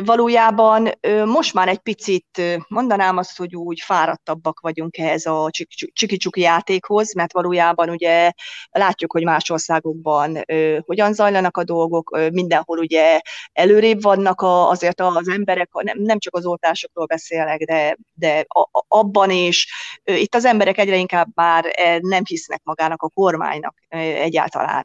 valójában 0.04 0.90
most 1.24 1.54
már 1.54 1.68
egy 1.68 1.78
picit 1.78 2.40
mondanám 2.68 3.16
azt, 3.16 3.38
hogy 3.38 3.56
úgy 3.56 3.80
fáradtabbak 3.80 4.60
vagyunk 4.60 4.96
ehhez 4.98 5.26
a 5.26 5.50
csiki-csuki 5.92 6.40
játékhoz, 6.40 7.14
mert 7.14 7.32
valójában 7.32 7.90
ugye 7.90 8.32
látjuk, 8.70 9.12
hogy 9.12 9.24
más 9.24 9.50
országokban 9.50 10.44
hogyan 10.80 11.12
zajlanak 11.12 11.56
a 11.56 11.64
dolgok, 11.64 12.18
mindenhol 12.32 12.78
ugye 12.78 13.20
előrébb 13.52 14.02
vannak 14.02 14.40
a, 14.40 14.70
azért 14.70 15.00
az 15.00 15.28
emberek, 15.28 15.68
nem, 15.72 15.98
nem 15.98 16.18
csak 16.18 16.36
az 16.36 16.46
oltásokról 16.46 17.06
beszélek, 17.06 17.60
de, 17.60 17.96
de 18.12 18.44
abban 18.88 19.30
is. 19.30 19.72
Itt 20.04 20.34
az 20.34 20.44
emberek 20.44 20.78
egyre 20.78 20.96
inkább 20.96 21.28
már 21.34 21.64
nem 22.00 22.22
hisznek 22.24 22.60
magának 22.64 23.02
a 23.02 23.08
kormánynak 23.08 23.74
egyáltalán. 23.88 24.84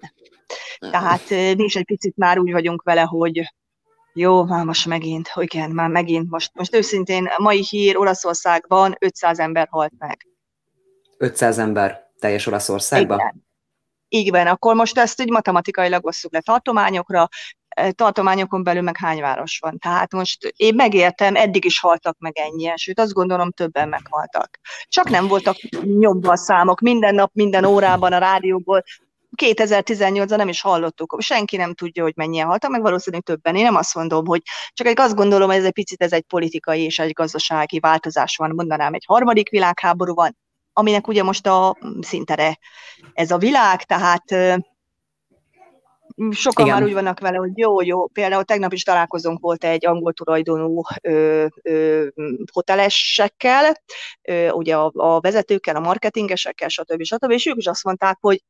Tehát 0.79 1.29
mi 1.29 1.63
is 1.63 1.75
egy 1.75 1.85
picit 1.85 2.17
már 2.17 2.39
úgy 2.39 2.51
vagyunk 2.51 2.83
vele, 2.83 3.01
hogy 3.01 3.55
jó, 4.13 4.43
már 4.43 4.65
most 4.65 4.85
megint, 4.85 5.31
igen, 5.35 5.71
már 5.71 5.89
megint, 5.89 6.29
most, 6.29 6.51
most 6.53 6.75
őszintén, 6.75 7.29
mai 7.37 7.65
hír 7.69 7.97
Olaszországban 7.97 8.95
500 8.99 9.39
ember 9.39 9.67
halt 9.71 9.93
meg. 9.97 10.27
500 11.17 11.57
ember 11.59 12.09
teljes 12.19 12.47
Olaszországban? 12.47 13.19
Igen. 13.19 13.45
Igen, 14.09 14.47
akkor 14.47 14.75
most 14.75 14.97
ezt 14.97 15.21
így 15.21 15.29
matematikailag 15.29 16.05
osszuk 16.05 16.33
le 16.33 16.39
tartományokra, 16.39 17.27
e, 17.67 17.91
tartományokon 17.91 18.63
belül 18.63 18.81
meg 18.81 18.97
hány 18.97 19.21
város 19.21 19.59
van. 19.59 19.77
Tehát 19.77 20.13
most 20.13 20.53
én 20.55 20.75
megértem, 20.75 21.35
eddig 21.35 21.65
is 21.65 21.79
haltak 21.79 22.17
meg 22.19 22.37
ennyien, 22.37 22.75
sőt 22.75 22.99
azt 22.99 23.13
gondolom 23.13 23.51
többen 23.51 23.89
meghaltak. 23.89 24.59
Csak 24.87 25.09
nem 25.09 25.27
voltak 25.27 25.55
nyomva 25.81 26.31
a 26.31 26.37
számok, 26.37 26.79
minden 26.79 27.15
nap, 27.15 27.31
minden 27.33 27.65
órában 27.65 28.13
a 28.13 28.17
rádióból 28.17 28.83
2018-ban 29.35 30.37
nem 30.37 30.47
is 30.47 30.61
hallottuk, 30.61 31.17
senki 31.19 31.57
nem 31.57 31.73
tudja, 31.73 32.03
hogy 32.03 32.13
mennyien 32.15 32.47
haltak, 32.47 32.71
meg 32.71 32.81
valószínűleg 32.81 33.25
többen. 33.25 33.55
Én 33.55 33.63
nem 33.63 33.75
azt 33.75 33.95
mondom, 33.95 34.25
hogy 34.25 34.41
csak 34.73 34.87
egy 34.87 34.99
azt 34.99 35.15
gondolom, 35.15 35.47
hogy 35.47 35.57
ez 35.57 35.65
egy 35.65 35.71
picit 35.71 36.01
ez 36.01 36.11
egy 36.11 36.23
politikai 36.23 36.83
és 36.83 36.99
egy 36.99 37.11
gazdasági 37.11 37.79
változás 37.79 38.35
van, 38.35 38.51
mondanám, 38.55 38.93
egy 38.93 39.05
harmadik 39.05 39.49
világháború 39.49 40.13
van, 40.13 40.37
aminek 40.73 41.07
ugye 41.07 41.23
most 41.23 41.47
a 41.47 41.77
szintere 42.01 42.57
ez 43.13 43.31
a 43.31 43.37
világ, 43.37 43.83
tehát 43.83 44.23
sokan 46.31 46.65
Igen. 46.65 46.77
már 46.77 46.83
úgy 46.87 46.93
vannak 46.93 47.19
vele, 47.19 47.37
hogy 47.37 47.57
jó, 47.57 47.81
jó, 47.81 48.07
például 48.07 48.43
tegnap 48.43 48.73
is 48.73 48.83
találkozunk 48.83 49.39
volt 49.39 49.63
egy 49.63 49.85
angol 49.85 50.13
tulajdonú 50.13 50.81
ö, 51.01 51.45
ö, 51.61 52.07
hotelesekkel, 52.53 53.81
ö, 54.21 54.49
ugye 54.49 54.75
a, 54.75 54.91
a 54.93 55.19
vezetőkkel, 55.19 55.75
a 55.75 55.79
marketingesekkel, 55.79 56.67
stb. 56.67 57.03
stb. 57.03 57.31
És 57.31 57.45
ők 57.45 57.57
is 57.57 57.67
azt 57.67 57.83
mondták, 57.83 58.17
hogy 58.21 58.43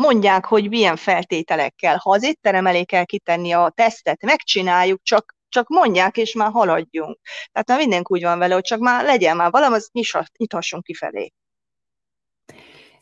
mondják, 0.00 0.44
hogy 0.44 0.68
milyen 0.68 0.96
feltételekkel. 0.96 1.96
Ha 1.96 2.10
az 2.10 2.22
étterem 2.22 2.66
elé 2.66 2.84
kell 2.84 3.04
kitenni 3.04 3.52
a 3.52 3.72
tesztet, 3.74 4.22
megcsináljuk, 4.22 5.02
csak 5.02 5.38
csak 5.48 5.68
mondják, 5.68 6.16
és 6.16 6.34
már 6.34 6.50
haladjunk. 6.50 7.18
Tehát 7.52 7.68
már 7.68 7.78
mindenki 7.78 8.12
úgy 8.12 8.22
van 8.22 8.38
vele, 8.38 8.54
hogy 8.54 8.62
csak 8.62 8.78
már 8.78 9.04
legyen 9.04 9.36
már 9.36 9.50
valami, 9.50 9.74
az 9.74 9.90
nyithassunk 10.38 10.84
kifelé. 10.84 11.32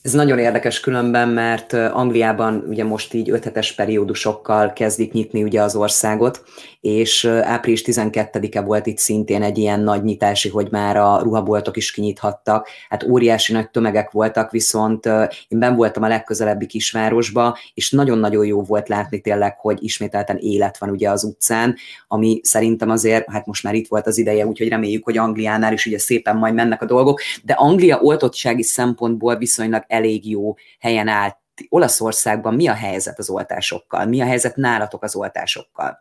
Ez 0.09 0.15
nagyon 0.15 0.39
érdekes 0.39 0.81
különben, 0.81 1.29
mert 1.29 1.73
Angliában 1.73 2.65
ugye 2.69 2.85
most 2.85 3.15
így 3.15 3.31
öthetes 3.31 3.75
periódusokkal 3.75 4.73
kezdik 4.73 5.13
nyitni 5.13 5.43
ugye 5.43 5.63
az 5.63 5.77
országot, 5.77 6.43
és 6.81 7.25
április 7.25 7.83
12-e 7.87 8.61
volt 8.61 8.87
itt 8.87 8.99
szintén 8.99 9.43
egy 9.43 9.59
ilyen 9.59 9.81
nagy 9.81 10.03
nyitási, 10.03 10.49
hogy 10.49 10.69
már 10.71 10.97
a 10.97 11.19
ruhaboltok 11.23 11.77
is 11.77 11.91
kinyithattak. 11.91 12.69
Hát 12.89 13.03
óriási 13.03 13.53
nagy 13.53 13.71
tömegek 13.71 14.11
voltak, 14.11 14.51
viszont 14.51 15.07
én 15.49 15.59
ben 15.59 15.77
voltam 15.77 16.03
a 16.03 16.09
legközelebbi 16.09 16.67
kisvárosba, 16.67 17.59
és 17.75 17.91
nagyon-nagyon 17.91 18.47
jó 18.47 18.63
volt 18.63 18.89
látni 18.89 19.21
tényleg, 19.21 19.59
hogy 19.59 19.79
ismételten 19.81 20.37
élet 20.37 20.79
van 20.79 20.91
ugye 20.91 21.11
az 21.11 21.25
utcán, 21.25 21.77
ami 22.09 22.41
szerintem 22.43 22.91
azért, 22.91 23.31
hát 23.31 23.47
most 23.47 23.63
már 23.63 23.75
itt 23.75 23.89
volt 23.89 24.07
az 24.07 24.19
ideje, 24.19 24.47
úgyhogy 24.47 24.69
reméljük, 24.69 25.05
hogy 25.05 25.19
Angliánál 25.19 25.73
is 25.73 25.87
ugye 25.87 25.99
szépen 25.99 26.37
majd 26.37 26.55
mennek 26.55 26.83
a 26.83 26.87
dolgok, 26.87 27.21
de 27.43 27.53
Anglia 27.53 28.01
oltottsági 28.01 28.63
szempontból 28.63 29.37
viszonylag 29.37 29.85
elég 29.99 30.31
jó 30.31 30.55
helyen 30.79 31.09
állt. 31.09 31.37
Olaszországban 31.69 32.55
mi 32.55 32.69
a 32.69 32.75
helyzet 32.75 33.19
az 33.19 33.31
oltásokkal? 33.31 34.07
Mi 34.07 34.21
a 34.21 34.25
helyzet 34.25 34.57
nálatok 34.57 35.03
az 35.03 35.17
oltásokkal? 35.17 35.99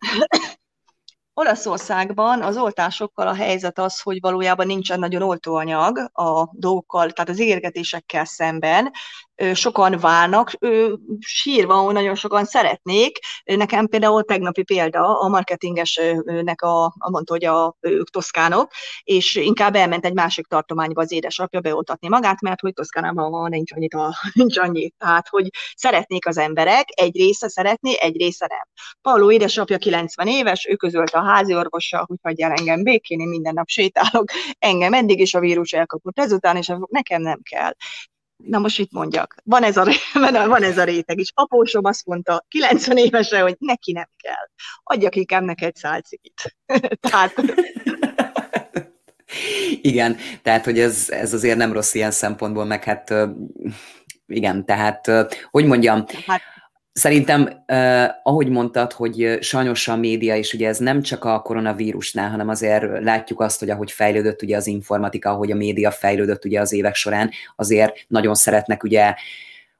Olaszországban 1.33 2.41
az 2.41 2.57
oltásokkal 2.57 3.27
a 3.27 3.33
helyzet 3.33 3.79
az, 3.79 4.01
hogy 4.01 4.19
valójában 4.19 4.67
nincsen 4.67 4.99
nagyon 4.99 5.21
oltóanyag 5.21 5.97
a 6.13 6.49
dolgokkal, 6.51 7.11
tehát 7.11 7.29
az 7.29 7.39
ígérgetésekkel 7.39 8.25
szemben, 8.25 8.91
sokan 9.53 9.97
várnak, 9.99 10.51
sírva, 11.19 11.91
nagyon 11.91 12.15
sokan 12.15 12.45
szeretnék. 12.45 13.19
Nekem 13.43 13.87
például 13.87 14.23
tegnapi 14.23 14.63
példa, 14.63 15.19
a 15.19 15.27
marketingesnek 15.27 16.61
a, 16.61 16.83
a 16.85 17.09
mondta, 17.09 17.33
hogy 17.33 17.45
a, 17.45 17.75
ők 17.79 18.09
toszkánok, 18.09 18.71
és 19.03 19.35
inkább 19.35 19.75
elment 19.75 20.05
egy 20.05 20.13
másik 20.13 20.45
tartományba 20.45 21.01
az 21.01 21.11
édesapja 21.11 21.59
beoltatni 21.59 22.07
magát, 22.07 22.41
mert 22.41 22.59
hogy 22.59 22.73
Toszkánában 22.73 23.31
van, 23.31 23.49
nincs 23.49 23.71
annyit, 23.71 23.93
a, 23.93 24.13
nincs 24.33 24.57
annyi. 24.57 24.91
Tehát, 24.97 25.27
hogy 25.27 25.49
szeretnék 25.75 26.27
az 26.27 26.37
emberek, 26.37 26.85
egy 26.89 27.15
része 27.15 27.49
szeretné, 27.49 27.95
egy 27.99 28.17
része 28.17 28.47
nem. 28.49 28.93
Pauló 29.01 29.31
édesapja 29.31 29.77
90 29.77 30.27
éves, 30.27 30.67
ő 30.69 30.75
közölt 30.75 31.09
a 31.09 31.23
házi 31.23 31.55
orvossal, 31.55 32.05
hogy 32.07 32.17
hagyj 32.21 32.43
el 32.43 32.51
engem 32.51 32.83
békén, 32.83 33.19
én 33.19 33.27
minden 33.27 33.53
nap 33.53 33.67
sétálok, 33.67 34.31
engem 34.59 34.93
eddig 34.93 35.19
is 35.19 35.33
a 35.33 35.39
vírus 35.39 35.73
elkapott 35.73 36.19
ezután, 36.19 36.57
és 36.57 36.71
nekem 36.89 37.21
nem 37.21 37.39
kell. 37.49 37.73
Na 38.43 38.59
most 38.59 38.77
mit 38.77 38.91
mondjak? 38.91 39.35
Van 39.43 39.63
ez, 39.63 39.77
a, 39.83 39.85
van 40.47 40.63
ez 40.63 40.77
a 40.77 40.83
réteg 40.83 41.19
is. 41.19 41.31
Apósom 41.33 41.85
azt 41.85 42.05
mondta 42.05 42.45
90 42.47 42.97
évesen, 42.97 43.41
hogy 43.41 43.55
neki 43.59 43.91
nem 43.91 44.09
kell. 44.17 44.47
Adjak 44.83 45.15
inkább 45.15 45.43
neked 45.43 45.75
szálcikit. 45.75 46.55
Tehát... 47.09 47.33
Igen, 49.81 50.17
tehát 50.41 50.65
hogy 50.65 50.79
ez, 50.79 51.09
ez 51.09 51.33
azért 51.33 51.57
nem 51.57 51.73
rossz 51.73 51.93
ilyen 51.93 52.11
szempontból, 52.11 52.65
meg 52.65 52.83
hát 52.83 53.13
igen, 54.27 54.65
tehát 54.65 55.11
hogy 55.51 55.65
mondjam, 55.65 56.05
hát 56.25 56.41
Szerintem, 56.97 57.63
eh, 57.65 58.09
ahogy 58.23 58.49
mondtad, 58.49 58.91
hogy 58.91 59.37
sajnos 59.41 59.87
a 59.87 59.95
média, 59.95 60.35
és 60.35 60.53
ugye 60.53 60.67
ez 60.67 60.77
nem 60.77 61.01
csak 61.01 61.23
a 61.23 61.39
koronavírusnál, 61.39 62.29
hanem 62.29 62.49
azért 62.49 63.03
látjuk 63.03 63.41
azt, 63.41 63.59
hogy 63.59 63.69
ahogy 63.69 63.91
fejlődött 63.91 64.41
ugye 64.41 64.57
az 64.57 64.67
informatika, 64.67 65.29
ahogy 65.29 65.51
a 65.51 65.55
média 65.55 65.91
fejlődött 65.91 66.45
ugye 66.45 66.59
az 66.59 66.73
évek 66.73 66.95
során, 66.95 67.29
azért 67.55 68.05
nagyon 68.07 68.35
szeretnek 68.35 68.83
ugye 68.83 69.13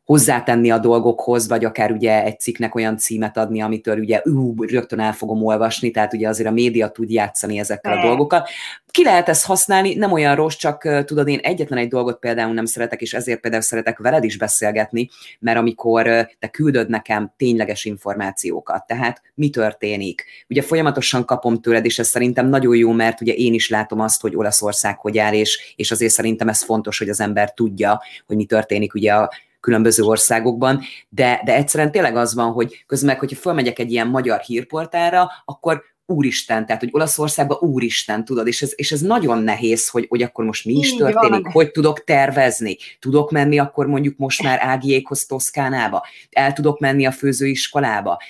hozzátenni 0.07 0.71
a 0.71 0.77
dolgokhoz, 0.77 1.47
vagy 1.47 1.65
akár 1.65 1.91
ugye 1.91 2.23
egy 2.23 2.39
cikknek 2.39 2.75
olyan 2.75 2.97
címet 2.97 3.37
adni, 3.37 3.61
amitől 3.61 3.99
ugye 3.99 4.21
ú, 4.23 4.63
rögtön 4.63 4.99
el 4.99 5.13
fogom 5.13 5.45
olvasni, 5.45 5.91
tehát 5.91 6.13
ugye 6.13 6.27
azért 6.27 6.49
a 6.49 6.51
média 6.51 6.89
tud 6.89 7.09
játszani 7.09 7.59
ezekkel 7.59 7.97
a 7.97 8.01
dolgokkal. 8.01 8.45
Ki 8.91 9.03
lehet 9.03 9.29
ezt 9.29 9.45
használni, 9.45 9.93
nem 9.93 10.11
olyan 10.11 10.35
rossz, 10.35 10.55
csak 10.55 11.03
tudod, 11.05 11.27
én 11.27 11.39
egyetlen 11.39 11.79
egy 11.79 11.87
dolgot 11.87 12.19
például 12.19 12.53
nem 12.53 12.65
szeretek, 12.65 13.01
és 13.01 13.13
ezért 13.13 13.39
például 13.39 13.61
szeretek 13.61 13.97
veled 13.97 14.23
is 14.23 14.37
beszélgetni, 14.37 15.09
mert 15.39 15.57
amikor 15.57 16.27
te 16.39 16.47
küldöd 16.47 16.89
nekem 16.89 17.33
tényleges 17.37 17.85
információkat, 17.85 18.87
tehát 18.87 19.21
mi 19.33 19.49
történik. 19.49 20.23
Ugye 20.49 20.61
folyamatosan 20.61 21.25
kapom 21.25 21.61
tőled, 21.61 21.85
és 21.85 21.99
ez 21.99 22.07
szerintem 22.07 22.49
nagyon 22.49 22.75
jó, 22.75 22.91
mert 22.91 23.21
ugye 23.21 23.33
én 23.33 23.53
is 23.53 23.69
látom 23.69 23.99
azt, 23.99 24.21
hogy 24.21 24.35
Olaszország 24.35 24.99
hogy 24.99 25.17
áll, 25.17 25.33
és, 25.33 25.73
és 25.75 25.91
azért 25.91 26.13
szerintem 26.13 26.47
ez 26.47 26.63
fontos, 26.63 26.97
hogy 26.97 27.09
az 27.09 27.19
ember 27.19 27.53
tudja, 27.53 28.01
hogy 28.27 28.35
mi 28.35 28.45
történik 28.45 28.93
ugye 28.93 29.13
a 29.13 29.29
különböző 29.59 30.03
országokban, 30.03 30.81
de, 31.09 31.41
de 31.45 31.55
egyszerűen 31.55 31.91
tényleg 31.91 32.15
az 32.15 32.33
van, 32.33 32.51
hogy 32.51 32.83
közben, 32.87 33.15
hogyha 33.15 33.35
fölmegyek 33.35 33.79
egy 33.79 33.91
ilyen 33.91 34.07
magyar 34.07 34.39
hírportára, 34.39 35.29
akkor 35.45 35.83
úristen, 36.09 36.65
tehát 36.65 36.81
hogy 36.81 36.89
Olaszországban 36.93 37.57
úristen, 37.61 38.25
tudod, 38.25 38.47
és 38.47 38.61
ez, 38.61 38.71
és 38.75 38.91
ez 38.91 39.01
nagyon 39.01 39.43
nehéz, 39.43 39.89
hogy, 39.89 40.05
hogy 40.09 40.21
akkor 40.21 40.45
most 40.45 40.65
mi 40.65 40.73
is 40.73 40.91
Így 40.91 40.97
történik, 40.97 41.43
van. 41.43 41.51
hogy 41.51 41.71
tudok 41.71 42.03
tervezni, 42.03 42.77
tudok 42.99 43.31
menni 43.31 43.59
akkor 43.59 43.87
mondjuk 43.87 44.17
most 44.17 44.43
már 44.43 44.59
Ágiékhoz 44.61 45.25
Toszkánába, 45.25 46.05
el 46.31 46.53
tudok 46.53 46.79
menni 46.79 47.05
a 47.05 47.11
főzőiskolába, 47.11 48.21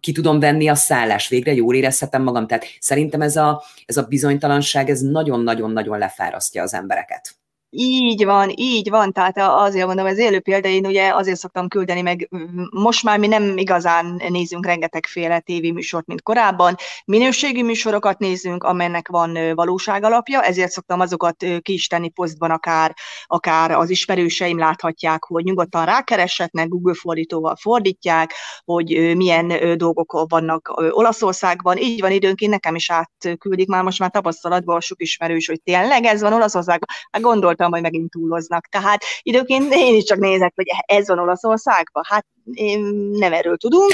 ki 0.00 0.12
tudom 0.12 0.40
venni 0.40 0.68
a 0.68 0.74
szállás, 0.74 1.28
végre 1.28 1.54
jól 1.54 1.74
érezhetem 1.74 2.22
magam, 2.22 2.46
tehát 2.46 2.64
szerintem 2.78 3.20
ez 3.20 3.36
a, 3.36 3.62
ez 3.86 3.96
a 3.96 4.02
bizonytalanság, 4.02 4.90
ez 4.90 5.00
nagyon-nagyon-nagyon 5.00 5.98
lefárasztja 5.98 6.62
az 6.62 6.74
embereket. 6.74 7.39
Így 7.72 8.24
van, 8.24 8.52
így 8.54 8.90
van, 8.90 9.12
tehát 9.12 9.38
azért 9.38 9.86
mondom, 9.86 10.06
ez 10.06 10.18
élő 10.18 10.40
példa, 10.40 10.68
én 10.68 10.86
ugye 10.86 11.14
azért 11.14 11.38
szoktam 11.38 11.68
küldeni, 11.68 12.02
meg 12.02 12.28
most 12.70 13.02
már 13.02 13.18
mi 13.18 13.26
nem 13.26 13.56
igazán 13.56 14.22
nézünk 14.28 14.66
rengetegféle 14.66 15.40
tévéműsort, 15.40 16.06
mint 16.06 16.22
korábban, 16.22 16.74
minőségi 17.04 17.62
műsorokat 17.62 18.18
nézünk, 18.18 18.64
amennek 18.64 19.08
van 19.08 19.54
valóság 19.54 20.04
alapja, 20.04 20.42
ezért 20.42 20.70
szoktam 20.70 21.00
azokat 21.00 21.36
ki 21.60 21.72
is 21.72 21.86
tenni 21.86 22.08
posztban, 22.08 22.50
akár, 22.50 22.94
akár 23.26 23.70
az 23.70 23.90
ismerőseim 23.90 24.58
láthatják, 24.58 25.24
hogy 25.24 25.44
nyugodtan 25.44 25.84
rákereshetnek, 25.84 26.68
Google 26.68 26.94
fordítóval 26.94 27.56
fordítják, 27.56 28.34
hogy 28.64 29.16
milyen 29.16 29.76
dolgok 29.78 30.24
vannak 30.28 30.72
Olaszországban, 30.90 31.76
így 31.76 32.00
van 32.00 32.10
időnként, 32.10 32.50
nekem 32.50 32.74
is 32.74 32.90
átküldik 32.90 33.68
már 33.68 33.82
most 33.82 33.98
már 33.98 34.10
tapasztalatban 34.10 34.80
sok 34.80 35.02
ismerős, 35.02 35.46
hogy 35.46 35.62
tényleg 35.62 36.04
ez 36.04 36.20
van 36.20 36.32
Olaszországban, 36.32 36.88
hát 37.10 37.22
gondolt 37.22 37.58
gondoltam, 37.60 37.70
hogy 37.70 37.82
megint 37.82 38.10
túloznak. 38.10 38.66
Tehát 38.66 39.02
időként 39.22 39.74
én 39.74 39.94
is 39.94 40.04
csak 40.04 40.18
nézek, 40.18 40.52
hogy 40.54 40.66
ez 40.86 41.08
van 41.08 41.18
Olaszországban. 41.18 42.02
Hát 42.08 42.26
én 42.52 42.80
nem 43.12 43.32
erről 43.32 43.56
tudunk, 43.56 43.92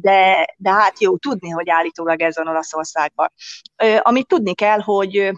de, 0.00 0.54
de 0.56 0.70
hát 0.70 1.00
jó 1.00 1.16
tudni, 1.16 1.48
hogy 1.48 1.70
állítólag 1.70 2.20
ez 2.20 2.36
van 2.36 2.48
Olaszországban. 2.48 3.32
Amit 3.98 4.26
tudni 4.26 4.54
kell, 4.54 4.80
hogy 4.80 5.32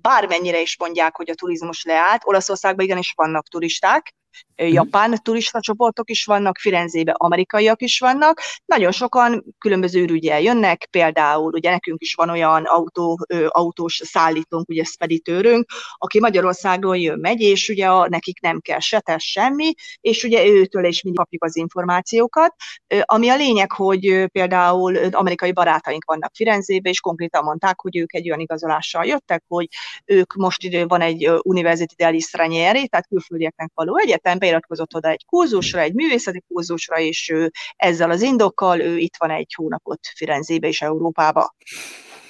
bármennyire 0.00 0.60
is 0.60 0.78
mondják, 0.78 1.16
hogy 1.16 1.30
a 1.30 1.34
turizmus 1.34 1.84
leállt, 1.84 2.22
Olaszországban 2.24 2.84
igenis 2.84 3.12
vannak 3.16 3.48
turisták. 3.48 4.14
Japán 4.56 5.18
turista 5.22 5.60
csoportok 5.60 6.10
is 6.10 6.24
vannak, 6.24 6.58
Firenzébe 6.58 7.12
amerikaiak 7.16 7.82
is 7.82 7.98
vannak, 7.98 8.40
nagyon 8.64 8.92
sokan 8.92 9.44
különböző 9.58 10.02
ürügyel 10.02 10.40
jönnek, 10.40 10.88
például 10.90 11.52
ugye 11.52 11.70
nekünk 11.70 12.00
is 12.02 12.14
van 12.14 12.30
olyan 12.30 12.64
autó, 12.64 13.26
autós 13.48 14.00
szállítónk, 14.04 14.68
ugye 14.68 14.84
speditőrünk, 14.84 15.70
aki 15.98 16.20
Magyarországról 16.20 16.96
jön, 16.96 17.18
megy, 17.18 17.40
és 17.40 17.68
ugye 17.68 17.86
a, 17.86 18.08
nekik 18.08 18.40
nem 18.40 18.60
kell 18.60 18.78
se 18.78 19.00
tesz 19.00 19.22
semmi, 19.22 19.72
és 20.00 20.24
ugye 20.24 20.46
őtől 20.46 20.84
is 20.84 21.02
mindig 21.02 21.20
kapjuk 21.20 21.44
az 21.44 21.56
információkat, 21.56 22.54
ami 23.00 23.28
a 23.28 23.36
lényeg, 23.36 23.72
hogy 23.72 24.26
például 24.32 24.96
amerikai 24.96 25.52
barátaink 25.52 26.04
vannak 26.04 26.34
Firenzébe, 26.34 26.88
és 26.90 27.00
konkrétan 27.00 27.44
mondták, 27.44 27.80
hogy 27.80 27.96
ők 27.96 28.14
egy 28.14 28.26
olyan 28.26 28.40
igazolással 28.40 29.04
jöttek, 29.04 29.42
hogy 29.48 29.68
ők 30.04 30.34
most 30.34 30.84
van 30.88 31.00
egy 31.00 31.30
University 31.42 32.20
Stranieri, 32.20 32.88
tehát 32.88 33.06
külföldieknek 33.06 33.70
való 33.74 33.98
egyet, 33.98 34.25
egyetem 34.26 34.38
beiratkozott 34.38 34.94
oda 34.94 35.08
egy 35.08 35.24
kurzusra, 35.26 35.80
egy 35.80 35.94
művészeti 35.94 36.44
kurzusra, 36.48 36.98
és 36.98 37.30
ő 37.30 37.50
ezzel 37.76 38.10
az 38.10 38.22
indokkal 38.22 38.80
ő 38.80 38.96
itt 38.96 39.14
van 39.18 39.30
egy 39.30 39.52
hónapot 39.56 40.00
Firenzébe 40.14 40.68
és 40.68 40.82
Európába. 40.82 41.54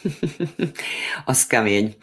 az 1.25 1.47
kemény. 1.47 1.97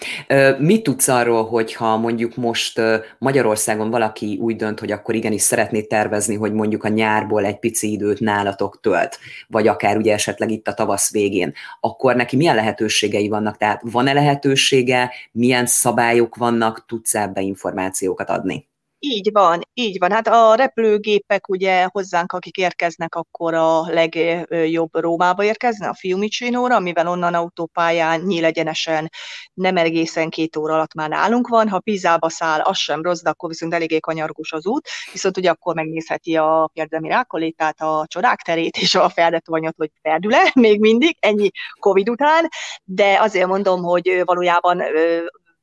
Mit 0.57 0.83
tudsz 0.83 1.07
arról, 1.07 1.45
hogyha 1.45 1.97
mondjuk 1.97 2.35
most 2.35 2.81
Magyarországon 3.17 3.89
valaki 3.89 4.37
úgy 4.41 4.55
dönt, 4.55 4.79
hogy 4.79 4.91
akkor 4.91 5.15
igenis 5.15 5.41
szeretné 5.41 5.81
tervezni, 5.81 6.35
hogy 6.35 6.53
mondjuk 6.53 6.83
a 6.83 6.87
nyárból 6.87 7.45
egy 7.45 7.59
pici 7.59 7.91
időt 7.91 8.19
nálatok 8.19 8.79
tölt, 8.81 9.19
vagy 9.47 9.67
akár 9.67 9.97
ugye 9.97 10.13
esetleg 10.13 10.51
itt 10.51 10.67
a 10.67 10.73
tavasz 10.73 11.11
végén, 11.11 11.53
akkor 11.79 12.15
neki 12.15 12.35
milyen 12.35 12.55
lehetőségei 12.55 13.27
vannak? 13.27 13.57
Tehát 13.57 13.81
van-e 13.83 14.13
lehetősége, 14.13 15.11
milyen 15.31 15.65
szabályok 15.65 16.35
vannak, 16.35 16.85
tudsz 16.85 17.15
ebbe 17.15 17.41
információkat 17.41 18.29
adni? 18.29 18.71
Így 19.05 19.29
van, 19.31 19.61
így 19.73 19.97
van. 19.99 20.11
Hát 20.11 20.27
a 20.27 20.55
repülőgépek 20.55 21.49
ugye 21.49 21.87
hozzánk, 21.91 22.31
akik 22.31 22.57
érkeznek, 22.57 23.15
akkor 23.15 23.53
a 23.53 23.81
legjobb 23.81 24.89
Rómába 24.95 25.43
érkeznek, 25.43 25.89
a 25.89 25.93
Fiumicino-ra, 25.93 26.75
amivel 26.75 27.07
onnan 27.07 27.33
autópályán 27.33 28.21
nyílegyenesen 28.21 29.09
nem 29.53 29.77
egészen 29.77 30.29
két 30.29 30.55
óra 30.55 30.73
alatt 30.73 30.93
már 30.93 31.09
nálunk 31.09 31.47
van. 31.47 31.69
Ha 31.69 31.79
Pizába 31.79 32.29
száll, 32.29 32.59
az 32.59 32.77
sem 32.77 33.01
rossz, 33.01 33.21
de 33.21 33.29
akkor 33.29 33.49
viszont 33.49 33.73
eléggé 33.73 33.99
kanyargós 33.99 34.51
az 34.51 34.67
út, 34.67 34.87
viszont 35.11 35.37
ugye 35.37 35.49
akkor 35.49 35.75
megnézheti 35.75 36.35
a 36.35 36.69
Pierdemi 36.73 37.07
Rákolétát, 37.07 37.81
a 37.81 38.05
csodák 38.07 38.41
terét 38.41 38.77
és 38.77 38.95
a 38.95 39.09
Ferdetovanyot, 39.09 39.75
hogy 39.77 39.91
ferdül-e 40.01 40.51
még 40.53 40.79
mindig, 40.79 41.17
ennyi 41.19 41.49
Covid 41.79 42.09
után, 42.09 42.47
de 42.83 43.19
azért 43.19 43.47
mondom, 43.47 43.83
hogy 43.83 44.21
valójában 44.25 44.81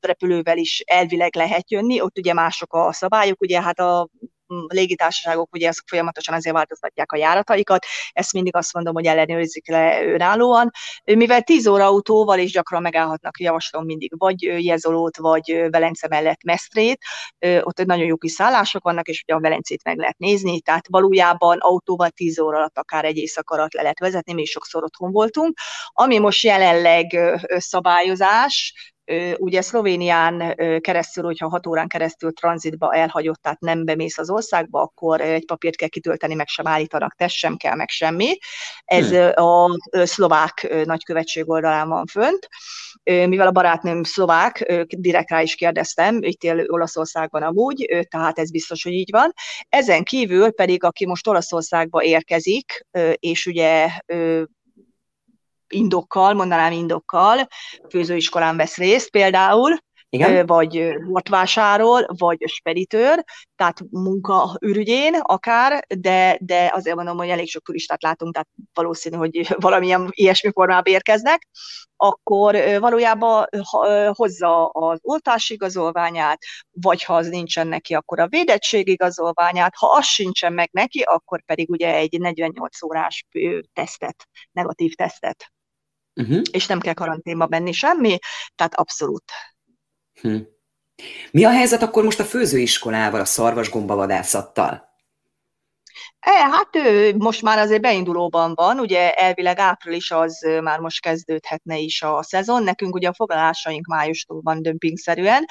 repülővel 0.05 0.57
is 0.57 0.83
elvileg 0.87 1.37
lehet 1.37 1.71
jönni, 1.71 2.01
ott 2.01 2.19
ugye 2.19 2.33
mások 2.33 2.73
a 2.73 2.93
szabályok, 2.93 3.41
ugye 3.41 3.63
hát 3.63 3.79
a 3.79 4.09
légitársaságok 4.67 5.55
ugye 5.55 5.69
azok 5.69 5.89
folyamatosan 5.89 6.35
azért 6.35 6.55
változtatják 6.55 7.13
a 7.13 7.17
járataikat, 7.17 7.87
ezt 8.13 8.33
mindig 8.33 8.57
azt 8.57 8.73
mondom, 8.73 8.95
hogy 8.95 9.07
ellenőrizik 9.07 9.69
le 9.69 10.05
önállóan. 10.05 10.71
Mivel 11.05 11.43
10 11.43 11.67
óra 11.67 11.85
autóval 11.85 12.39
is 12.39 12.53
gyakran 12.53 12.83
megállhatnak, 12.83 13.41
javaslom 13.41 13.85
mindig 13.85 14.13
vagy 14.19 14.43
Jezolót, 14.43 15.17
vagy 15.17 15.67
Velence 15.71 16.09
mellett 16.09 16.43
Mesztrét, 16.43 16.99
ott 17.61 17.85
nagyon 17.85 18.07
jó 18.07 18.17
kis 18.17 18.33
szállások 18.33 18.83
vannak, 18.83 19.09
és 19.09 19.23
ugye 19.27 19.35
a 19.35 19.41
Velencét 19.41 19.85
meg 19.85 19.99
lehet 19.99 20.19
nézni, 20.19 20.61
tehát 20.61 20.87
valójában 20.89 21.59
autóval 21.59 22.11
10 22.11 22.39
óra 22.39 22.57
alatt 22.57 22.79
akár 22.79 23.05
egy 23.05 23.17
éjszak 23.17 23.51
alatt 23.51 23.73
le 23.73 23.83
lehet 23.83 23.99
vezetni, 23.99 24.33
mi 24.33 24.43
is 24.43 24.51
sokszor 24.51 24.85
otthon 24.85 25.13
voltunk. 25.13 25.59
Ami 25.87 26.19
most 26.19 26.45
jelenleg 26.45 27.19
szabályozás, 27.47 28.75
ugye 29.37 29.61
Szlovénián 29.61 30.55
keresztül, 30.81 31.25
hogyha 31.25 31.49
hat 31.49 31.67
órán 31.67 31.89
keresztül 31.89 32.33
tranzitba 32.33 32.95
elhagyott, 32.95 33.43
tehát 33.43 33.61
nem 33.61 33.85
bemész 33.85 34.19
az 34.19 34.31
országba, 34.31 34.81
akkor 34.81 35.21
egy 35.21 35.47
papírt 35.47 35.77
kell 35.77 35.89
kitölteni, 35.89 36.35
meg 36.35 36.49
sem 36.49 36.67
állítanak, 36.67 37.15
test 37.15 37.37
sem 37.37 37.57
kell, 37.57 37.75
meg 37.75 37.89
semmi. 37.89 38.39
Ez 38.85 39.11
hmm. 39.11 39.45
a 39.45 39.69
szlovák 40.05 40.85
nagykövetség 40.85 41.49
oldalán 41.49 41.89
van 41.89 42.07
fönt. 42.07 42.49
Mivel 43.03 43.47
a 43.47 43.51
barátnőm 43.51 44.03
szlovák, 44.03 44.85
direkt 44.89 45.31
rá 45.31 45.43
is 45.43 45.55
kérdeztem, 45.55 46.19
itt 46.23 46.43
él 46.43 46.65
Olaszországban 46.67 47.43
amúgy, 47.43 48.07
tehát 48.09 48.39
ez 48.39 48.51
biztos, 48.51 48.83
hogy 48.83 48.93
így 48.93 49.11
van. 49.11 49.33
Ezen 49.69 50.03
kívül 50.03 50.51
pedig, 50.51 50.85
aki 50.85 51.07
most 51.07 51.29
Olaszországba 51.29 52.03
érkezik, 52.03 52.87
és 53.15 53.47
ugye 53.47 53.89
indokkal, 55.75 56.35
mondanám 56.35 56.73
indokkal, 56.73 57.49
főzőiskolán 57.89 58.57
vesz 58.57 58.77
részt 58.77 59.11
például, 59.11 59.79
igen? 60.13 60.47
vagy 60.47 60.93
vásárol, 61.31 62.07
vagy 62.19 62.43
speditőr, 62.47 63.25
tehát 63.57 63.81
munka 63.91 64.57
ürügyén 64.61 65.15
akár, 65.15 65.85
de, 65.99 66.39
de 66.41 66.71
azért 66.75 66.97
mondom, 66.97 67.17
hogy 67.17 67.29
elég 67.29 67.49
sok 67.49 67.63
turistát 67.63 68.03
látunk, 68.03 68.33
tehát 68.33 68.49
valószínű, 68.75 69.17
hogy 69.17 69.47
valamilyen 69.61 70.09
ilyesmi 70.11 70.51
formában 70.53 70.93
érkeznek, 70.93 71.49
akkor 71.97 72.57
valójában 72.79 73.47
hozza 74.13 74.67
az 74.67 74.99
oltási 75.03 75.55
igazolványát, 75.55 76.39
vagy 76.71 77.03
ha 77.03 77.15
az 77.15 77.29
nincsen 77.29 77.67
neki, 77.67 77.95
akkor 77.95 78.21
a 78.21 78.29
védettségigazolványát, 78.29 79.75
ha 79.77 79.87
az 79.87 80.05
sincsen 80.07 80.53
meg 80.53 80.69
neki, 80.73 81.01
akkor 81.01 81.45
pedig 81.45 81.71
ugye 81.71 81.95
egy 81.95 82.21
48 82.21 82.83
órás 82.83 83.27
tesztet, 83.73 84.29
negatív 84.53 84.95
tesztet 84.95 85.53
uh-huh. 86.21 86.43
és 86.51 86.67
nem 86.67 86.81
kell 86.81 86.95
karanténba 86.95 87.47
menni 87.51 87.73
semmi, 87.73 88.19
tehát 88.55 88.75
abszolút. 88.75 89.25
Hm. 90.21 90.37
Mi 91.31 91.45
a 91.45 91.51
helyzet 91.51 91.83
akkor 91.83 92.05
most 92.05 92.21
a 92.21 92.25
főzőiskolával, 92.25 93.21
a 93.21 93.25
szarvasgombavadászattal? 93.25 94.90
E, 96.21 96.31
hát 96.31 96.77
ő 96.77 97.15
most 97.17 97.43
már 97.43 97.59
azért 97.59 97.81
beindulóban 97.81 98.53
van, 98.55 98.79
ugye 98.79 99.13
elvileg 99.13 99.59
április 99.59 100.11
az 100.11 100.47
már 100.63 100.79
most 100.79 101.01
kezdődhetne 101.01 101.79
is 101.79 102.03
a 102.03 102.23
szezon, 102.23 102.63
nekünk 102.63 102.95
ugye 102.95 103.09
a 103.09 103.15
foglalásaink 103.15 103.87
májustól 103.87 104.41
van 104.43 104.63
dömpingszerűen, 104.63 105.45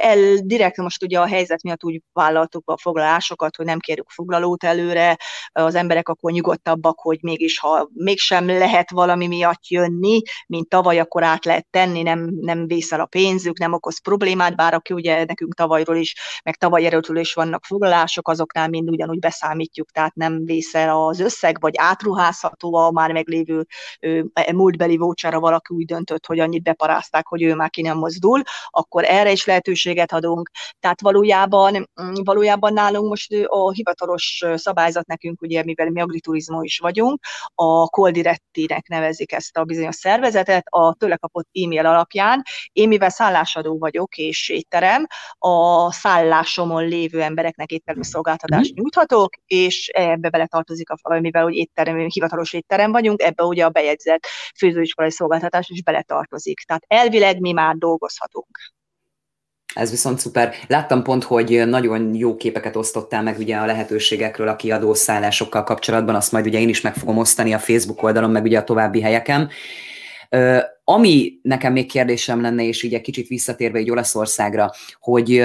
el 0.00 0.36
direkt 0.36 0.76
most 0.76 1.02
ugye 1.02 1.20
a 1.20 1.26
helyzet 1.26 1.62
miatt 1.62 1.84
úgy 1.84 2.02
vállaltuk 2.12 2.70
a 2.70 2.78
foglalásokat, 2.78 3.56
hogy 3.56 3.66
nem 3.66 3.78
kérjük 3.78 4.10
foglalót 4.10 4.64
előre, 4.64 5.16
az 5.52 5.74
emberek 5.74 6.08
akkor 6.08 6.32
nyugodtabbak, 6.32 6.98
hogy 7.00 7.18
mégis 7.22 7.58
ha 7.58 7.88
mégsem 7.92 8.46
lehet 8.46 8.90
valami 8.90 9.26
miatt 9.26 9.66
jönni, 9.66 10.20
mint 10.46 10.68
tavaly, 10.68 10.98
akkor 10.98 11.22
át 11.22 11.44
lehet 11.44 11.66
tenni, 11.70 12.02
nem, 12.02 12.30
nem 12.40 12.66
vészel 12.66 13.00
a 13.00 13.06
pénzük, 13.06 13.58
nem 13.58 13.72
okoz 13.72 14.02
problémát, 14.02 14.56
bár 14.56 14.74
aki 14.74 14.94
ugye 14.94 15.24
nekünk 15.24 15.54
tavalyról 15.54 15.96
is, 15.96 16.14
meg 16.44 16.56
tavaly 16.56 16.86
erőtől 16.86 17.16
is 17.18 17.34
vannak 17.34 17.64
foglalások, 17.64 18.28
azoknál 18.28 18.68
mind 18.68 18.90
ugyanúgy 18.90 19.18
beszámítjuk 19.18 19.94
tehát 19.96 20.14
nem 20.14 20.44
vészel 20.44 21.06
az 21.06 21.20
összeg, 21.20 21.60
vagy 21.60 21.72
átruházható 21.76 22.74
a 22.74 22.90
már 22.90 23.12
meglévő 23.12 23.66
e, 24.32 24.52
múltbeli 24.52 24.96
voucherra 24.96 25.40
valaki 25.40 25.74
úgy 25.74 25.84
döntött, 25.84 26.26
hogy 26.26 26.38
annyit 26.38 26.62
beparázták, 26.62 27.26
hogy 27.26 27.42
ő 27.42 27.54
már 27.54 27.70
ki 27.70 27.82
nem 27.82 27.98
mozdul, 27.98 28.42
akkor 28.68 29.04
erre 29.04 29.32
is 29.32 29.44
lehetőséget 29.44 30.12
adunk. 30.12 30.50
Tehát 30.80 31.00
valójában, 31.00 31.88
mm, 32.02 32.12
valójában 32.24 32.72
nálunk 32.72 33.08
most 33.08 33.34
a 33.46 33.72
hivatalos 33.72 34.44
szabályzat 34.54 35.06
nekünk, 35.06 35.42
ugye, 35.42 35.64
mivel 35.64 35.90
mi 35.90 36.00
agriturizmus 36.00 36.64
is 36.64 36.78
vagyunk, 36.78 37.20
a 37.54 37.86
Koldirettinek 37.88 38.88
nevezik 38.88 39.32
ezt 39.32 39.56
a 39.56 39.64
bizonyos 39.64 39.94
szervezetet, 39.94 40.66
a 40.68 40.94
tőle 40.94 41.16
kapott 41.16 41.48
e-mail 41.52 41.86
alapján. 41.86 42.42
Én, 42.72 42.88
mivel 42.88 43.10
szállásadó 43.10 43.78
vagyok 43.78 44.16
és 44.16 44.48
étterem, 44.48 45.06
a 45.38 45.92
szállásomon 45.92 46.88
lévő 46.88 47.22
embereknek 47.22 47.70
éttermi 47.70 48.04
szolgáltatást 48.04 48.72
mm. 48.72 48.74
nyújthatok, 48.74 49.34
és 49.46 49.85
ebbe 49.86 50.28
bele 50.28 50.46
tartozik, 50.46 50.90
a, 50.90 51.20
mivel 51.20 51.42
hogy 51.42 51.54
étterem, 51.54 52.06
hivatalos 52.08 52.52
étterem 52.52 52.92
vagyunk, 52.92 53.22
ebbe 53.22 53.42
ugye 53.42 53.64
a 53.64 53.70
bejegyzett 53.70 54.26
főzőiskolai 54.58 55.10
szolgáltatás 55.10 55.68
is 55.68 55.82
beletartozik. 55.82 56.60
Tehát 56.60 56.84
elvileg 56.86 57.40
mi 57.40 57.52
már 57.52 57.74
dolgozhatunk. 57.74 58.58
Ez 59.74 59.90
viszont 59.90 60.18
szuper. 60.18 60.54
Láttam 60.66 61.02
pont, 61.02 61.24
hogy 61.24 61.62
nagyon 61.66 62.14
jó 62.14 62.36
képeket 62.36 62.76
osztottál 62.76 63.22
meg 63.22 63.38
ugye 63.38 63.56
a 63.56 63.66
lehetőségekről 63.66 64.48
a 64.48 64.56
kiadó 64.56 64.94
szállásokkal 64.94 65.64
kapcsolatban, 65.64 66.14
azt 66.14 66.32
majd 66.32 66.46
ugye 66.46 66.60
én 66.60 66.68
is 66.68 66.80
meg 66.80 66.94
fogom 66.94 67.18
osztani 67.18 67.54
a 67.54 67.58
Facebook 67.58 68.02
oldalon, 68.02 68.30
meg 68.30 68.44
ugye 68.44 68.58
a 68.58 68.64
további 68.64 69.00
helyeken. 69.00 69.50
Ami 70.84 71.38
nekem 71.42 71.72
még 71.72 71.90
kérdésem 71.90 72.40
lenne, 72.40 72.62
és 72.62 72.82
így 72.82 72.94
egy 72.94 73.00
kicsit 73.00 73.28
visszatérve 73.28 73.78
egy 73.78 73.90
Olaszországra, 73.90 74.70
hogy 75.00 75.44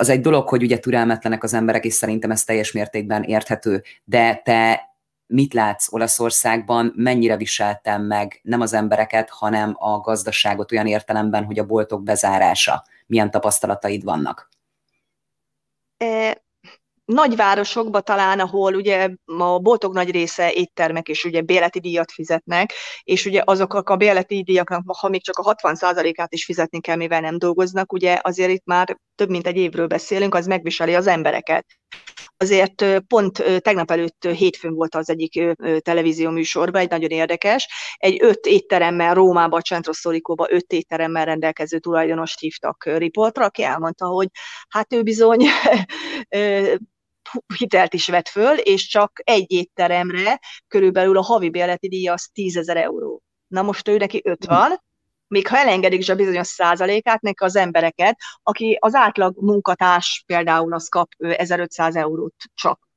az 0.00 0.08
egy 0.08 0.20
dolog, 0.20 0.48
hogy 0.48 0.62
ugye 0.62 0.78
türelmetlenek 0.78 1.42
az 1.42 1.54
emberek, 1.54 1.84
és 1.84 1.94
szerintem 1.94 2.30
ez 2.30 2.44
teljes 2.44 2.72
mértékben 2.72 3.22
érthető, 3.22 3.82
de 4.04 4.40
te 4.44 4.88
mit 5.26 5.54
látsz 5.54 5.92
Olaszországban, 5.92 6.92
mennyire 6.96 7.36
viseltem 7.36 8.02
meg 8.02 8.40
nem 8.42 8.60
az 8.60 8.72
embereket, 8.72 9.30
hanem 9.30 9.76
a 9.78 10.00
gazdaságot 10.00 10.72
olyan 10.72 10.86
értelemben, 10.86 11.44
hogy 11.44 11.58
a 11.58 11.66
boltok 11.66 12.02
bezárása. 12.02 12.84
Milyen 13.06 13.30
tapasztalataid 13.30 14.04
vannak? 14.04 14.48
Nagyvárosokban 17.12 18.02
talán, 18.04 18.40
ahol 18.40 18.74
ugye 18.74 19.08
a 19.24 19.58
boltok 19.58 19.92
nagy 19.92 20.10
része 20.10 20.52
éttermek, 20.52 21.08
és 21.08 21.24
ugye 21.24 21.40
béleti 21.40 21.80
díjat 21.80 22.12
fizetnek, 22.12 22.72
és 23.02 23.26
ugye 23.26 23.42
azok 23.44 23.74
a 23.74 23.96
béleti 23.96 24.42
díjaknak, 24.42 24.96
ha 24.98 25.08
még 25.08 25.24
csak 25.24 25.38
a 25.38 25.54
60%-át 25.54 26.32
is 26.32 26.44
fizetni 26.44 26.80
kell, 26.80 26.96
mivel 26.96 27.20
nem 27.20 27.38
dolgoznak, 27.38 27.92
ugye 27.92 28.18
azért 28.22 28.50
itt 28.50 28.64
már 28.64 28.98
több 29.14 29.28
mint 29.30 29.46
egy 29.46 29.56
évről 29.56 29.86
beszélünk, 29.86 30.34
az 30.34 30.46
megviseli 30.46 30.94
az 30.94 31.06
embereket. 31.06 31.66
Azért 32.36 32.84
pont 33.06 33.44
tegnap 33.58 33.90
előtt 33.90 34.24
hétfőn 34.24 34.74
volt 34.74 34.94
az 34.94 35.10
egyik 35.10 35.56
televízió 35.78 36.30
műsorban, 36.30 36.80
egy 36.80 36.90
nagyon 36.90 37.10
érdekes, 37.10 37.68
egy 37.96 38.18
öt 38.22 38.46
étteremmel 38.46 39.14
Rómába, 39.14 39.60
Centroszorikóba 39.60 40.46
öt 40.50 40.72
étteremmel 40.72 41.24
rendelkező 41.24 41.78
tulajdonost 41.78 42.40
hívtak 42.40 42.84
riportra, 42.84 43.44
aki 43.44 43.62
elmondta, 43.62 44.06
hogy 44.06 44.28
hát 44.68 44.92
ő 44.92 45.02
bizony 45.02 45.44
hitelt 47.58 47.94
is 47.94 48.08
vett 48.08 48.28
föl, 48.28 48.56
és 48.56 48.86
csak 48.86 49.20
egy 49.24 49.52
étteremre 49.52 50.40
körülbelül 50.68 51.16
a 51.16 51.22
havi 51.22 51.50
bérleti 51.50 51.88
díj 51.88 52.08
az 52.08 52.30
10 52.32 52.56
ezer 52.56 52.76
euró. 52.76 53.22
Na 53.46 53.62
most 53.62 53.88
ő 53.88 53.96
neki 53.96 54.20
50, 54.24 54.82
még 55.26 55.48
ha 55.48 55.58
elengedik 55.58 55.98
is 55.98 56.08
a 56.08 56.14
bizonyos 56.14 56.46
százalékát 56.46 57.20
neki 57.20 57.44
az 57.44 57.56
embereket, 57.56 58.18
aki 58.42 58.76
az 58.80 58.94
átlag 58.94 59.42
munkatárs 59.42 60.22
például 60.26 60.74
az 60.74 60.88
kap 60.88 61.08
1500 61.18 61.96
eurót 61.96 62.34
csak 62.54 62.88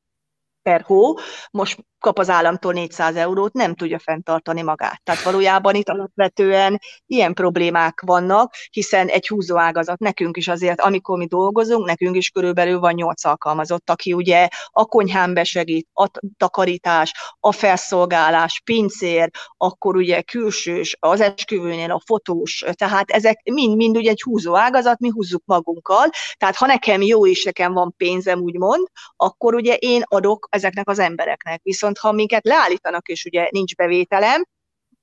per 0.62 0.82
hó, 0.82 1.18
most 1.52 1.86
kap 2.04 2.20
az 2.20 2.30
államtól 2.30 2.74
400 2.74 3.16
eurót, 3.16 3.54
nem 3.54 3.76
tudja 3.76 4.00
fenntartani 4.00 4.62
magát. 4.62 5.02
Tehát 5.04 5.22
valójában 5.24 5.76
itt 5.76 5.90
alapvetően 5.90 6.80
ilyen 7.06 7.34
problémák 7.34 8.02
vannak, 8.06 8.54
hiszen 8.70 9.08
egy 9.08 9.28
húzóágazat 9.28 10.00
nekünk 10.00 10.38
is 10.38 10.48
azért, 10.48 10.82
amikor 10.82 11.18
mi 11.18 11.26
dolgozunk, 11.26 11.86
nekünk 11.86 12.16
is 12.16 12.30
körülbelül 12.30 12.80
van 12.80 12.94
8 12.94 13.26
alkalmazott, 13.26 13.90
aki 13.90 14.14
ugye 14.14 14.48
a 14.68 14.86
konyhán 14.86 15.34
besegít, 15.34 15.88
a 15.94 16.10
takarítás, 16.38 17.14
a 17.40 17.52
felszolgálás, 17.52 18.62
pincér, 18.64 19.30
akkor 19.58 19.96
ugye 19.96 20.22
külsős, 20.22 20.98
az 21.00 21.22
esküvőnél 21.22 21.92
a 21.92 22.02
fotós, 22.06 22.64
tehát 22.72 23.12
ezek 23.12 23.42
mind-mind 23.44 23.98
ugye 23.98 24.10
egy 24.10 24.22
húzóágazat, 24.22 25.00
mi 25.00 25.10
húzzuk 25.10 25.44
magunkkal, 25.46 26.10
tehát 26.38 26.56
ha 26.56 26.66
nekem 26.66 27.02
jó 27.02 27.28
és 27.28 27.44
nekem 27.44 27.74
van 27.74 27.94
pénzem, 27.98 28.40
úgymond, 28.40 28.88
akkor 29.16 29.54
ugye 29.54 29.74
én 29.74 30.02
adok 30.06 30.48
ezeknek 30.52 30.90
az 30.90 31.00
embereknek. 31.00 31.62
Viszont 31.64 31.93
viszont 31.94 31.98
ha 31.98 32.12
minket 32.12 32.46
leállítanak, 32.46 33.08
és 33.08 33.26
ugye 33.26 33.48
nincs 33.52 33.76
bevételem, 33.76 34.46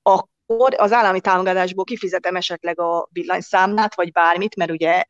akkor 0.01 0.75
az 0.77 0.91
állami 0.91 1.21
támogatásból 1.21 1.83
kifizetem 1.83 2.35
esetleg 2.35 2.79
a 2.79 3.07
villanyszámlát, 3.11 3.95
vagy 3.95 4.11
bármit, 4.11 4.55
mert 4.55 4.71
ugye, 4.71 5.03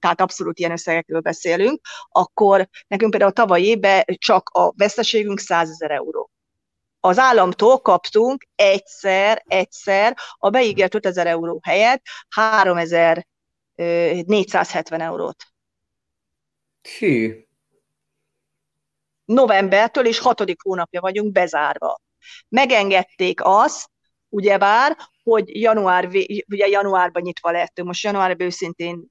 tehát 0.00 0.20
abszolút 0.20 0.58
ilyen 0.58 0.70
összegekről 0.70 1.20
beszélünk, 1.20 1.80
akkor 2.08 2.68
nekünk 2.86 3.10
például 3.10 3.30
a 3.30 3.34
tavaly 3.34 3.62
évben 3.62 4.04
csak 4.06 4.48
a 4.48 4.72
veszteségünk 4.76 5.38
100 5.38 5.70
ezer 5.70 5.90
euró. 5.90 6.30
Az 7.00 7.18
államtól 7.18 7.80
kaptunk 7.80 8.44
egyszer, 8.54 9.42
egyszer 9.46 10.16
a 10.38 10.50
beígért 10.50 10.94
5000 10.94 11.26
euró 11.26 11.60
helyett 11.62 12.02
3000 12.28 13.26
470 13.74 15.00
eurót. 15.00 15.44
Hű. 16.98 17.47
Novembertől 19.28 20.06
és 20.06 20.18
hatodik 20.18 20.62
hónapja 20.62 21.00
vagyunk 21.00 21.32
bezárva. 21.32 22.00
Megengedték 22.48 23.40
azt, 23.44 23.90
ugyebár, 24.28 24.96
hogy 25.28 25.60
január, 25.60 26.06
ugye 26.48 26.66
januárban 26.66 27.22
nyitva 27.22 27.50
lehetünk. 27.50 27.86
Most 27.86 28.04
januárban 28.04 28.46
őszintén 28.46 29.06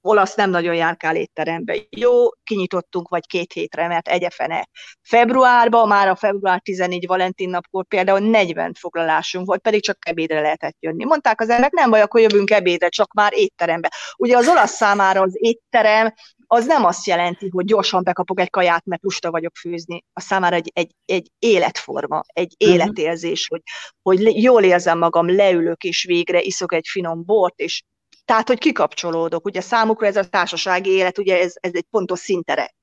olasz 0.00 0.34
nem 0.34 0.50
nagyon 0.50 0.74
járkál 0.74 1.16
étterembe. 1.16 1.76
Jó, 1.90 2.28
kinyitottunk 2.44 3.08
vagy 3.08 3.26
két 3.26 3.52
hétre, 3.52 3.88
mert 3.88 4.08
egyefene. 4.08 4.68
Februárban, 5.02 5.88
már 5.88 6.08
a 6.08 6.16
február 6.16 6.60
14 6.60 7.06
Valentin 7.06 7.50
napkor 7.50 7.86
például 7.86 8.18
40 8.18 8.72
foglalásunk 8.78 9.46
volt, 9.46 9.60
pedig 9.60 9.82
csak 9.82 10.08
ebédre 10.08 10.40
lehetett 10.40 10.76
jönni. 10.80 11.04
Mondták 11.04 11.40
az 11.40 11.48
emberek, 11.48 11.72
nem 11.72 11.90
baj, 11.90 12.00
akkor 12.00 12.20
jövünk 12.20 12.50
ebédre, 12.50 12.88
csak 12.88 13.12
már 13.12 13.32
étterembe. 13.34 13.90
Ugye 14.16 14.36
az 14.36 14.48
olasz 14.48 14.72
számára 14.72 15.20
az 15.20 15.32
étterem 15.34 16.14
az 16.52 16.66
nem 16.66 16.84
azt 16.84 17.06
jelenti, 17.06 17.48
hogy 17.48 17.64
gyorsan 17.64 18.02
bekapok 18.02 18.40
egy 18.40 18.50
kaját, 18.50 18.84
mert 18.84 19.02
lusta 19.02 19.30
vagyok 19.30 19.56
főzni. 19.56 20.04
A 20.12 20.20
számára 20.20 20.56
egy, 20.56 20.70
egy, 20.74 20.90
egy 21.04 21.30
életforma, 21.38 22.22
egy 22.26 22.56
uh-huh. 22.58 22.76
életérzés, 22.76 23.46
hogy, 23.48 23.62
hogy 24.02 24.42
jól 24.42 24.62
érzem 24.62 24.98
magam, 24.98 25.19
leülök, 25.28 25.82
és 25.82 26.04
végre 26.04 26.40
iszok 26.40 26.72
egy 26.72 26.86
finom 26.88 27.24
bort, 27.24 27.58
és 27.58 27.82
tehát, 28.24 28.48
hogy 28.48 28.58
kikapcsolódok. 28.58 29.44
Ugye 29.44 29.60
számukra 29.60 30.06
ez 30.06 30.16
a 30.16 30.28
társasági 30.28 30.90
élet, 30.90 31.18
ugye 31.18 31.40
ez, 31.40 31.52
ez 31.60 31.70
egy 31.74 31.86
pontos 31.90 32.18
szintere. 32.18 32.74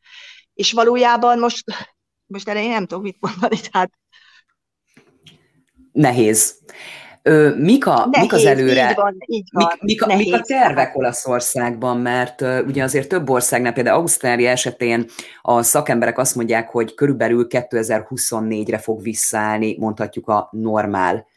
És 0.54 0.72
valójában 0.72 1.40
most, 1.40 1.64
most 2.26 2.50
erre 2.50 2.64
én 2.64 2.70
nem 2.70 2.86
tudok 2.86 3.04
mit 3.04 3.18
mondani, 3.20 3.60
tehát 3.72 3.92
Nehéz. 5.92 6.60
Ö, 7.22 7.56
mik, 7.56 7.86
a, 7.86 8.08
Nehéz, 8.12 8.22
mik 8.22 8.34
az 8.34 8.46
előre, 8.46 8.90
így 8.90 8.96
van, 8.96 9.16
így 9.26 9.48
van, 9.52 9.66
mik, 9.80 9.82
mik, 9.82 10.02
a, 10.02 10.16
mik 10.16 10.34
a 10.34 10.42
tervek 10.42 10.98
Olaszországban, 10.98 11.98
mert 11.98 12.42
uh, 12.42 12.60
ugye 12.68 12.84
azért 12.84 13.08
több 13.08 13.30
országnál, 13.30 13.74
például 13.74 14.00
Ausztrália 14.00 14.50
esetén 14.50 15.06
a 15.42 15.62
szakemberek 15.62 16.18
azt 16.18 16.36
mondják, 16.36 16.70
hogy 16.70 16.94
körülbelül 16.94 17.48
2024-re 17.50 18.78
fog 18.78 19.02
visszaállni, 19.02 19.78
mondhatjuk 19.80 20.28
a 20.28 20.50
normál 20.52 21.28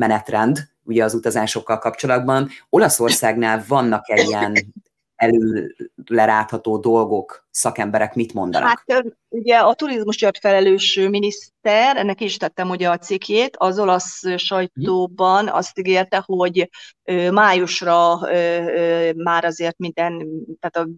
menetrend, 0.00 0.58
ugye 0.82 1.04
az 1.04 1.14
utazásokkal 1.14 1.78
kapcsolatban. 1.78 2.48
Olaszországnál 2.68 3.64
vannak 3.68 4.10
egy 4.10 4.28
ilyen 4.28 4.72
előlerátható 5.14 6.78
dolgok, 6.78 7.46
szakemberek 7.50 8.14
mit 8.14 8.32
mondanak? 8.32 8.68
Hát 8.86 9.04
ugye 9.28 9.58
a 9.58 9.74
turizmusért 9.74 10.38
felelős 10.38 10.94
miniszter, 10.94 11.96
ennek 11.96 12.20
is 12.20 12.36
tettem 12.36 12.70
ugye 12.70 12.90
a 12.90 12.98
cikkét, 12.98 13.56
az 13.56 13.78
olasz 13.78 14.22
sajtóban 14.36 15.48
azt 15.48 15.78
ígérte, 15.78 16.22
hogy 16.26 16.68
májusra 17.30 18.18
már 19.16 19.44
azért 19.44 19.78
minden, 19.78 20.28
tehát 20.60 20.76
a 20.76 20.88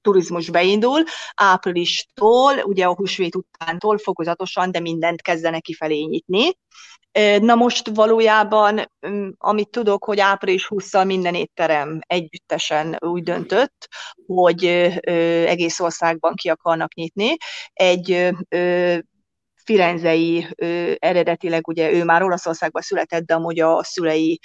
turizmus 0.00 0.50
beindul, 0.50 1.02
áprilistól, 1.34 2.52
ugye 2.62 2.84
a 2.84 2.94
húsvét 2.94 3.36
utántól 3.36 3.98
fokozatosan, 3.98 4.70
de 4.70 4.80
mindent 4.80 5.22
kezdenek 5.22 5.62
kifelé 5.62 6.02
nyitni. 6.02 6.52
Na 7.40 7.54
most 7.54 7.90
valójában, 7.94 8.92
amit 9.38 9.68
tudok, 9.68 10.04
hogy 10.04 10.20
április 10.20 10.66
20-szal 10.70 11.06
minden 11.06 11.34
étterem 11.34 11.98
együttesen 12.06 12.96
úgy 13.00 13.22
döntött, 13.22 13.88
hogy 14.26 14.64
egész 15.46 15.80
országban 15.80 16.34
ki 16.34 16.48
akarnak 16.48 16.94
nyitni. 16.94 17.36
Egy 17.72 18.30
firenzei 19.70 20.46
eredetileg 20.98 21.68
ugye 21.68 21.92
ő 21.92 22.04
már 22.04 22.22
Olaszországban 22.22 22.82
született, 22.82 23.26
de 23.26 23.34
amúgy 23.34 23.60
a 23.60 23.84
szülei 23.84 24.38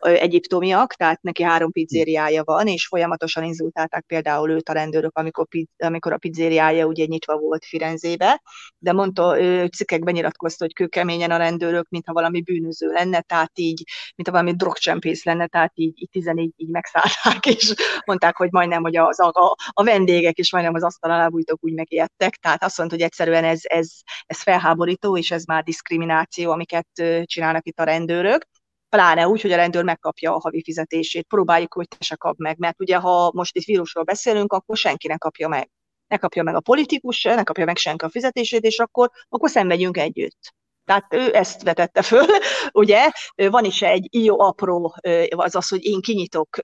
egyiptomiak, 0.00 0.94
tehát 0.94 1.22
neki 1.22 1.42
három 1.42 1.72
pizzériája 1.72 2.42
van, 2.44 2.66
és 2.66 2.86
folyamatosan 2.86 3.44
inzultálták 3.44 4.04
például 4.06 4.50
őt 4.50 4.68
a 4.68 4.72
rendőrök, 4.72 5.18
amikor, 5.18 5.46
amikor 5.78 6.12
a 6.12 6.16
pizzériája 6.16 6.86
ugye 6.86 7.04
nyitva 7.04 7.36
volt 7.36 7.64
Firenzébe, 7.64 8.42
de 8.78 8.92
mondta, 8.92 9.40
ő 9.40 9.66
cikkekben 9.66 10.14
nyilatkozta, 10.14 10.64
hogy 10.64 10.74
kőkeményen 10.74 11.30
a 11.30 11.36
rendőrök, 11.36 11.88
mintha 11.88 12.12
valami 12.12 12.42
bűnöző 12.42 12.86
lenne, 12.86 13.20
tehát 13.20 13.58
így, 13.58 13.82
mintha 14.16 14.34
valami 14.34 14.56
drogcsempész 14.56 15.24
lenne, 15.24 15.46
tehát 15.46 15.72
így, 15.74 16.02
így 16.02 16.08
14 16.10 16.52
így 16.56 16.70
megszállták, 16.70 17.46
és 17.46 17.74
mondták, 18.04 18.36
hogy 18.36 18.50
majdnem, 18.50 18.82
hogy 18.82 18.96
az, 18.96 19.20
a, 19.20 19.56
a 19.68 19.84
vendégek 19.84 20.38
is 20.38 20.52
majdnem 20.52 20.74
az 20.74 20.82
asztal 20.82 21.10
alá 21.10 21.28
bújtok, 21.28 21.58
úgy 21.64 21.74
megijedtek, 21.74 22.34
tehát 22.34 22.64
azt 22.64 22.78
mondta, 22.78 22.96
hogy 22.96 23.04
egyszerűen 23.04 23.44
ez, 23.44 23.60
ez, 23.62 23.88
ez 24.26 24.42
felháborító, 24.52 25.16
és 25.16 25.30
ez 25.30 25.44
már 25.44 25.62
diszkrimináció, 25.62 26.50
amiket 26.50 26.88
csinálnak 27.24 27.66
itt 27.66 27.78
a 27.78 27.84
rendőrök 27.84 28.46
pláne 28.88 29.28
úgy, 29.28 29.40
hogy 29.40 29.52
a 29.52 29.56
rendőr 29.56 29.84
megkapja 29.84 30.34
a 30.34 30.40
havi 30.40 30.62
fizetését. 30.62 31.26
Próbáljuk, 31.26 31.74
hogy 31.74 31.88
te 31.88 31.96
se 32.00 32.16
kap 32.16 32.36
meg, 32.38 32.58
mert 32.58 32.80
ugye 32.80 32.96
ha 32.96 33.30
most 33.34 33.56
itt 33.56 33.64
vírusról 33.64 34.04
beszélünk, 34.04 34.52
akkor 34.52 34.76
senki 34.76 35.08
ne 35.08 35.16
kapja 35.16 35.48
meg. 35.48 35.70
Ne 36.06 36.16
kapja 36.16 36.42
meg 36.42 36.54
a 36.54 36.60
politikus, 36.60 37.22
ne 37.22 37.42
kapja 37.42 37.64
meg 37.64 37.76
senki 37.76 38.04
a 38.04 38.10
fizetését, 38.10 38.64
és 38.64 38.78
akkor, 38.78 39.10
akkor 39.28 39.50
szenvedjünk 39.50 39.96
együtt. 39.96 40.54
Tehát 40.84 41.14
ő 41.14 41.34
ezt 41.34 41.62
vetette 41.62 42.02
föl, 42.02 42.26
ugye, 42.72 43.10
van 43.34 43.64
is 43.64 43.82
egy 43.82 44.08
jó 44.10 44.40
apró, 44.40 44.94
az 45.30 45.54
az, 45.54 45.68
hogy 45.68 45.84
én 45.84 46.00
kinyitok 46.00 46.56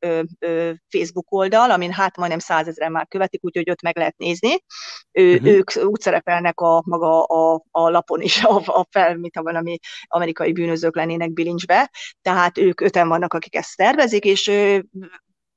Facebook 0.88 1.32
oldal, 1.32 1.70
amin 1.70 1.92
hát 1.92 2.16
majdnem 2.16 2.38
százezren 2.38 2.92
már 2.92 3.06
követik, 3.08 3.44
úgyhogy 3.44 3.70
ott 3.70 3.82
meg 3.82 3.96
lehet 3.96 4.16
nézni. 4.16 4.64
Ő, 5.12 5.34
uh-huh. 5.34 5.48
Ők 5.48 5.70
úgy 5.84 6.00
szerepelnek 6.00 6.60
a 6.60 6.82
maga 6.86 7.22
a, 7.22 7.62
a 7.70 7.88
lapon 7.88 8.20
is, 8.20 8.44
a, 8.44 8.62
a 8.66 8.86
fel, 8.90 9.16
mint 9.16 9.36
ha 9.36 9.42
valami 9.42 9.78
amerikai 10.06 10.52
bűnözők 10.52 10.96
lennének 10.96 11.32
bilincsbe, 11.32 11.90
tehát 12.22 12.58
ők 12.58 12.80
öten 12.80 13.08
vannak, 13.08 13.34
akik 13.34 13.54
ezt 13.56 13.76
tervezik, 13.76 14.24
és 14.24 14.50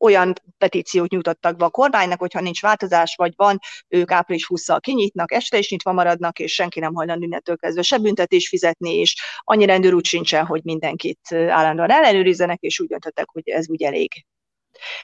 olyan 0.01 0.33
petíciót 0.57 1.09
nyújtottak 1.09 1.55
be 1.55 1.65
a 1.65 1.69
kormánynak, 1.69 2.19
hogyha 2.19 2.41
nincs 2.41 2.61
változás, 2.61 3.15
vagy 3.15 3.33
van, 3.35 3.59
ők 3.87 4.11
április 4.11 4.47
20-szal 4.49 4.77
kinyitnak, 4.79 5.31
este 5.31 5.57
is 5.57 5.69
nyitva 5.69 5.91
maradnak, 5.91 6.39
és 6.39 6.53
senki 6.53 6.79
nem 6.79 6.93
hajlandó 6.93 7.25
innentől 7.25 7.57
kezdve 7.57 7.81
se 7.81 7.97
büntetés 7.97 8.47
fizetni, 8.47 8.95
és 8.95 9.15
annyi 9.39 9.65
rendőr 9.65 9.93
úgy 9.93 10.05
sincsen, 10.05 10.45
hogy 10.45 10.63
mindenkit 10.63 11.31
állandóan 11.31 11.91
ellenőrizzenek, 11.91 12.61
és 12.61 12.79
úgy 12.79 12.87
döntöttek, 12.87 13.29
hogy 13.29 13.49
ez 13.49 13.69
úgy 13.69 13.83
elég. 13.83 14.25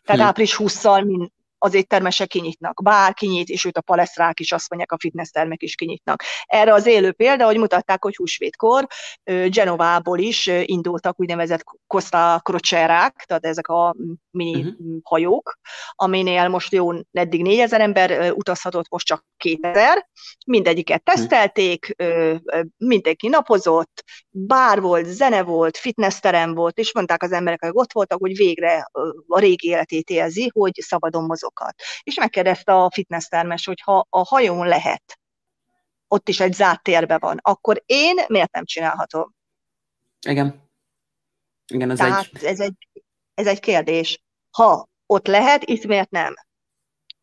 Tehát 0.04 0.22
hm. 0.22 0.28
április 0.28 0.56
20-szal 0.60 1.30
az 1.58 1.74
éttermesek 1.74 2.28
kinyitnak, 2.28 2.82
bár 2.84 3.14
kinyit, 3.14 3.50
és 3.50 3.66
őt 3.66 3.78
a 3.78 3.82
palesztrák 3.82 4.40
is, 4.40 4.52
azt 4.52 4.70
mondják, 4.70 4.92
a 4.92 4.98
fitness 5.00 5.30
termek 5.30 5.62
is 5.62 5.76
kinyitnak. 5.76 6.24
Erre 6.46 6.74
az 6.74 6.86
élő 6.86 7.12
példa, 7.12 7.46
hogy 7.46 7.58
mutatták, 7.58 8.04
hogy 8.04 8.16
húsvétkor 8.16 8.88
Genovából 9.50 10.20
is 10.20 10.48
indultak 10.48 11.20
úgynevezett 11.20 11.64
Costa 11.88 12.40
Crocerák, 12.44 13.24
tehát 13.28 13.46
ezek 13.46 13.68
a 13.68 13.96
mini 14.32 14.60
uh-huh. 14.60 14.98
hajók, 15.04 15.60
aminél 15.92 16.48
most 16.48 16.72
jó, 16.72 16.90
eddig 17.12 17.42
4000 17.42 17.82
ember 17.82 18.32
utazhatott, 18.32 18.90
most 18.90 19.06
csak 19.06 19.26
2000. 19.38 20.10
Mindegyiket 20.46 21.02
mhm. 21.06 21.16
tesztelték, 21.16 21.96
mindenki 22.78 23.28
napozott, 23.28 24.04
bár 24.30 24.82
volt, 24.82 25.06
zene 25.06 25.44
volt, 25.44 25.78
fitnessterem 25.78 26.54
volt, 26.54 26.78
és 26.78 26.94
mondták 26.94 27.24
az 27.24 27.32
emberek, 27.32 27.62
hogy 27.62 27.72
ott 27.74 27.94
voltak, 27.94 28.20
hogy 28.20 28.36
végre 28.36 28.90
a 29.28 29.40
régi 29.40 29.68
életét 29.68 30.10
élzi, 30.10 30.50
hogy 30.54 30.74
szabadon 30.74 31.26
mozokat. 31.48 31.82
És 32.04 32.16
megkérdezte 32.16 32.74
a 32.74 32.92
fitnesstermes, 32.92 33.66
hogy 33.66 33.82
ha 33.82 34.08
a 34.10 34.24
hajón 34.24 34.68
lehet, 34.68 35.20
ott 36.08 36.30
is 36.30 36.40
egy 36.40 36.54
zárt 36.54 36.84
térbe 36.84 37.18
van, 37.18 37.40
akkor 37.42 37.84
én 37.86 38.16
miért 38.28 38.52
nem 38.52 38.66
csinálhatom? 38.66 39.34
Igen. 40.28 40.70
Igen, 41.68 41.90
ez 41.90 41.98
Tehát 41.98 42.30
egy... 42.34 42.44
Ez, 42.44 42.60
egy, 42.60 42.88
ez 43.34 43.48
egy 43.48 43.60
kérdés 43.60 44.22
ha 44.52 44.88
ott 45.06 45.28
lehet, 45.28 45.64
itt 45.64 45.86
miért 45.86 46.10
nem? 46.10 46.34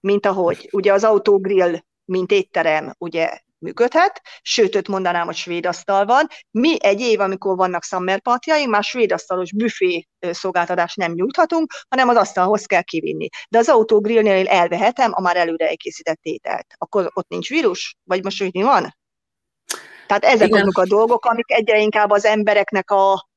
Mint 0.01 0.27
ahogy 0.27 0.69
ugye 0.73 0.93
az 0.93 1.05
autogrill, 1.05 1.79
mint 2.05 2.31
étterem, 2.31 2.95
ugye 2.99 3.39
működhet, 3.65 4.21
sőt, 4.43 4.75
öt 4.75 4.89
mondanám, 4.89 5.27
hogy 5.27 5.35
svéd 5.37 5.67
asztal 5.67 6.05
van. 6.05 6.27
Mi 6.51 6.85
egy 6.85 7.01
év, 7.01 7.21
amikor 7.21 7.57
vannak 7.57 7.85
summer 7.85 8.21
partyjaink, 8.21 8.71
már 8.71 8.83
svéd 8.83 9.13
asztalos 9.13 9.53
büfé 9.53 10.09
szolgáltatást 10.31 10.97
nem 10.97 11.13
nyújthatunk, 11.13 11.73
hanem 11.89 12.09
az 12.09 12.17
asztalhoz 12.17 12.67
kell 12.67 12.83
kivinni. 12.83 13.29
De 13.49 13.59
az 13.59 13.69
autogrillnél 13.69 14.49
elvehetem 14.49 15.11
a 15.15 15.21
már 15.21 15.37
előre 15.37 15.69
elkészített 15.69 16.21
ételt. 16.23 16.67
Akkor 16.79 17.11
ott 17.15 17.29
nincs 17.29 17.49
vírus? 17.49 17.97
Vagy 18.05 18.25
most 18.25 18.43
úgy 18.43 18.55
mi 18.55 18.63
van? 18.63 18.97
Tehát 20.07 20.25
ezek 20.25 20.49
Igen. 20.49 20.61
azok 20.61 20.79
a 20.79 20.87
dolgok, 20.87 21.25
amik 21.25 21.53
egyre 21.53 21.79
inkább 21.79 22.11
az 22.11 22.25
embereknek 22.25 22.91
a, 22.91 23.29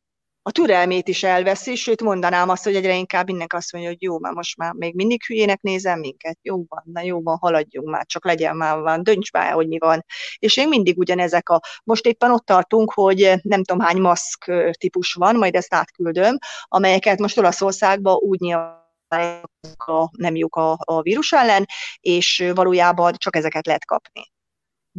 a 0.47 0.51
türelmét 0.51 1.07
is 1.07 1.23
elveszi, 1.23 1.75
sőt 1.75 2.01
mondanám 2.01 2.49
azt, 2.49 2.63
hogy 2.63 2.75
egyre 2.75 2.95
inkább 2.95 3.25
mindenki 3.25 3.55
azt 3.55 3.71
mondja, 3.71 3.91
hogy 3.91 4.01
jó, 4.01 4.19
mert 4.19 4.35
most 4.35 4.57
már 4.57 4.73
még 4.73 4.95
mindig 4.95 5.23
hülyének 5.25 5.61
nézem 5.61 5.99
minket, 5.99 6.37
jó 6.41 6.55
van, 6.67 6.83
na 6.85 7.01
jó 7.01 7.21
van, 7.21 7.37
haladjunk 7.37 7.89
már, 7.89 8.05
csak 8.05 8.25
legyen 8.25 8.55
már 8.55 8.79
van, 8.79 9.03
dönts 9.03 9.31
már, 9.31 9.51
hogy 9.51 9.67
mi 9.67 9.77
van. 9.77 10.05
És 10.37 10.55
még 10.55 10.67
mindig 10.67 10.97
ugyanezek 10.97 11.49
a, 11.49 11.61
most 11.83 12.05
éppen 12.05 12.31
ott 12.31 12.45
tartunk, 12.45 12.93
hogy 12.93 13.33
nem 13.41 13.63
tudom 13.63 13.85
hány 13.85 14.01
maszk 14.01 14.51
típus 14.71 15.13
van, 15.13 15.35
majd 15.35 15.55
ezt 15.55 15.73
átküldöm, 15.73 16.37
amelyeket 16.63 17.19
most 17.19 17.37
Olaszországban 17.37 18.15
úgy 18.15 18.39
nyilván 18.39 19.43
a, 19.77 20.09
nem 20.11 20.35
jók 20.35 20.55
a, 20.55 20.77
a 20.79 21.01
vírus 21.01 21.31
ellen, 21.31 21.65
és 21.99 22.51
valójában 22.55 23.13
csak 23.17 23.35
ezeket 23.35 23.65
lehet 23.65 23.85
kapni 23.85 24.35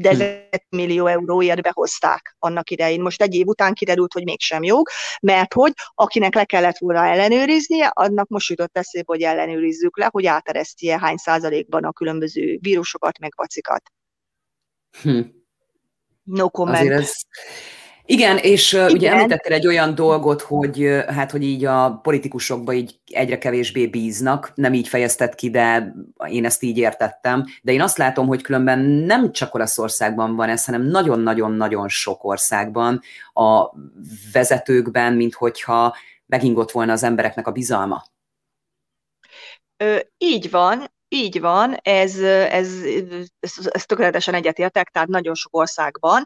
de 0.00 0.10
ez 0.10 0.60
hm. 0.68 0.76
millió 0.76 1.06
euróért 1.06 1.62
behozták 1.62 2.36
annak 2.38 2.70
idején. 2.70 3.00
Most 3.00 3.22
egy 3.22 3.34
év 3.34 3.46
után 3.46 3.74
kiderült, 3.74 4.12
hogy 4.12 4.24
mégsem 4.24 4.62
jó, 4.62 4.76
mert 5.20 5.52
hogy 5.52 5.72
akinek 5.94 6.34
le 6.34 6.44
kellett 6.44 6.78
volna 6.78 7.06
ellenőriznie, 7.06 7.90
annak 7.94 8.28
most 8.28 8.48
jutott 8.48 8.76
eszébe, 8.76 9.04
hogy 9.06 9.22
ellenőrizzük 9.22 9.98
le, 9.98 10.08
hogy 10.10 10.26
áteresztje 10.26 10.98
hány 10.98 11.16
százalékban 11.16 11.84
a 11.84 11.92
különböző 11.92 12.58
vírusokat, 12.60 13.18
meg 13.18 13.32
vacikat. 13.36 13.82
Hm. 15.02 15.20
No 16.22 16.50
comment. 16.50 16.78
Azért 16.78 17.00
ez, 17.00 17.12
igen, 18.10 18.36
és 18.36 18.72
Igen. 18.72 18.90
ugye 18.90 19.10
említettél 19.10 19.52
egy 19.52 19.66
olyan 19.66 19.94
dolgot, 19.94 20.42
hogy 20.42 21.02
hát, 21.08 21.30
hogy 21.30 21.42
így 21.42 21.64
a 21.64 22.00
politikusokba 22.02 22.72
így 22.72 22.98
egyre 23.06 23.38
kevésbé 23.38 23.86
bíznak, 23.86 24.52
nem 24.54 24.72
így 24.72 24.88
fejezted 24.88 25.34
ki, 25.34 25.50
de 25.50 25.94
én 26.28 26.44
ezt 26.44 26.62
így 26.62 26.78
értettem, 26.78 27.44
de 27.62 27.72
én 27.72 27.80
azt 27.80 27.98
látom, 27.98 28.26
hogy 28.26 28.42
különben 28.42 28.78
nem 28.78 29.32
csak 29.32 29.54
Olaszországban 29.54 30.36
van 30.36 30.48
ez, 30.48 30.64
hanem 30.64 30.82
nagyon-nagyon-nagyon 30.82 31.88
sok 31.88 32.24
országban 32.24 33.00
a 33.32 33.70
vezetőkben, 34.32 35.12
mint 35.12 35.34
hogyha 35.34 35.96
megingott 36.26 36.70
volna 36.70 36.92
az 36.92 37.02
embereknek 37.02 37.46
a 37.46 37.52
bizalma. 37.52 38.04
Ö, 39.76 39.98
így 40.18 40.50
van, 40.50 40.90
így 41.08 41.40
van, 41.40 41.76
ez, 41.82 42.18
ez, 42.18 42.72
ez, 43.40 43.52
ez 43.70 43.84
tökéletesen 43.84 44.34
egyetértek, 44.34 44.88
tehát 44.88 45.08
nagyon 45.08 45.34
sok 45.34 45.56
országban. 45.56 46.24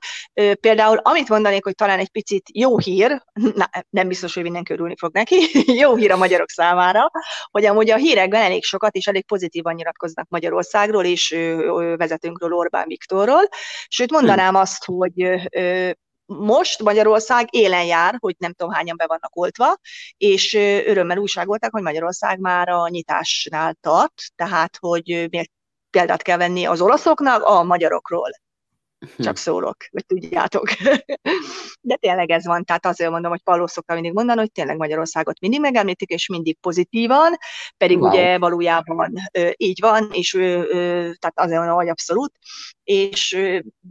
Például, 0.61 0.97
amit 0.97 1.29
mondanék, 1.29 1.64
hogy 1.64 1.75
talán 1.75 1.99
egy 1.99 2.11
picit 2.11 2.49
jó 2.53 2.79
hír, 2.79 3.23
na, 3.55 3.71
nem 3.90 4.09
biztos, 4.09 4.35
hogy 4.35 4.42
mindenki 4.42 4.73
örülni 4.73 4.95
fog 4.99 5.12
neki, 5.12 5.37
jó 5.83 5.95
hír 5.95 6.11
a 6.11 6.16
magyarok 6.16 6.51
számára, 6.51 7.11
hogy 7.51 7.64
amúgy 7.64 7.90
a 7.90 7.97
hírekben 7.97 8.42
elég 8.42 8.64
sokat 8.64 8.95
és 8.95 9.07
elég 9.07 9.27
pozitívan 9.27 9.75
nyilatkoznak 9.75 10.29
Magyarországról 10.29 11.05
és 11.05 11.37
vezetőnkről, 11.97 12.53
Orbán 12.53 12.87
Viktorról. 12.87 13.49
Sőt, 13.88 14.11
mondanám 14.11 14.55
azt, 14.55 14.85
hogy 14.85 15.49
most 16.38 16.83
Magyarország 16.83 17.47
élen 17.51 17.85
jár, 17.85 18.16
hogy 18.18 18.35
nem 18.38 18.53
tudom 18.53 18.73
hányan 18.73 18.97
be 18.97 19.07
vannak 19.07 19.37
oltva, 19.37 19.77
és 20.16 20.55
örömmel 20.87 21.18
újságolták, 21.18 21.71
hogy 21.71 21.83
Magyarország 21.83 22.38
már 22.38 22.68
a 22.68 22.88
nyitásnál 22.88 23.77
tart, 23.81 24.23
tehát 24.37 24.77
hogy 24.81 25.27
miért 25.31 25.51
példát 25.90 26.23
kell 26.23 26.37
venni 26.37 26.64
az 26.64 26.81
olaszoknak 26.81 27.42
a 27.42 27.62
magyarokról. 27.62 28.31
Hm. 29.16 29.23
Csak 29.23 29.37
szólok, 29.37 29.77
hogy 29.90 30.07
tudjátok. 30.07 30.68
De 31.81 31.97
tényleg 31.97 32.31
ez 32.31 32.47
van, 32.47 32.64
tehát 32.64 32.87
azért 32.87 33.11
mondom, 33.11 33.31
hogy 33.31 33.42
Palló 33.42 33.66
szokta 33.66 33.95
mindig 33.95 34.12
mondani, 34.12 34.38
hogy 34.38 34.53
tényleg 34.53 34.77
Magyarországot 34.77 35.40
mindig 35.40 35.61
megemlítik, 35.61 36.11
és 36.11 36.29
mindig 36.29 36.59
pozitívan, 36.61 37.37
pedig 37.77 37.99
wow. 37.99 38.09
ugye 38.09 38.38
valójában 38.38 39.14
így 39.57 39.81
van, 39.81 40.09
és 40.12 40.31
tehát 41.18 41.33
azért 41.35 41.59
mondom, 41.59 41.77
hogy 41.77 41.88
abszolút, 41.88 42.33
és 42.85 43.38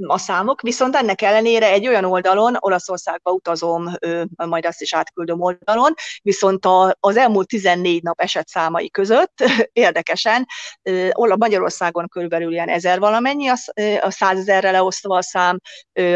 a 0.08 0.17
számok, 0.17 0.62
viszont 0.62 0.95
ennek 0.95 1.21
ellenére 1.21 1.69
egy 1.69 1.88
olyan 1.88 2.06
oldalon, 2.06 2.56
Olaszországba 2.60 3.32
utazom, 3.32 3.91
majd 4.36 4.65
azt 4.65 4.82
is 4.82 4.93
átküldöm 4.93 5.41
oldalon, 5.41 5.93
viszont 6.21 6.65
az 6.99 7.17
elmúlt 7.17 7.47
14 7.47 8.04
nap 8.04 8.19
eset 8.19 8.47
számai 8.47 8.89
között 8.89 9.43
érdekesen, 9.73 10.45
Magyarországon 11.38 12.08
körülbelül 12.08 12.51
ilyen 12.51 12.69
ezer 12.69 12.99
valamennyi, 12.99 13.47
a, 13.47 13.56
százezerre 14.10 14.71
leosztva 14.71 15.17
a 15.17 15.21
szám, 15.21 15.60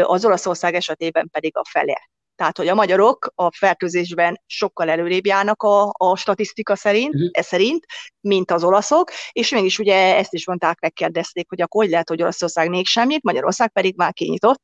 az 0.02 0.24
Olaszország 0.24 0.74
esetében 0.74 1.28
pedig 1.30 1.56
a 1.56 1.64
fele. 1.68 2.10
Tehát, 2.36 2.56
hogy 2.56 2.68
a 2.68 2.74
magyarok 2.74 3.32
a 3.34 3.52
fertőzésben 3.52 4.40
sokkal 4.46 4.88
előrébb 4.90 5.26
járnak 5.26 5.62
a, 5.62 5.92
a 5.92 6.16
statisztika 6.16 6.76
szerint, 6.76 7.14
uh-huh. 7.14 7.30
e 7.32 7.42
szerint, 7.42 7.86
mint 8.20 8.50
az 8.50 8.64
olaszok, 8.64 9.10
és 9.32 9.50
mégis 9.50 9.78
ugye 9.78 10.16
ezt 10.16 10.32
is 10.32 10.46
mondták, 10.46 10.80
megkérdezték, 10.80 11.48
hogy 11.48 11.60
akkor 11.60 11.82
hogy 11.82 11.90
lehet, 11.90 12.08
hogy 12.08 12.22
Olaszország 12.22 12.68
még 12.68 12.86
semmit, 12.86 13.22
Magyarország 13.22 13.72
pedig 13.72 13.96
már 13.96 14.12
kinyitott, 14.12 14.62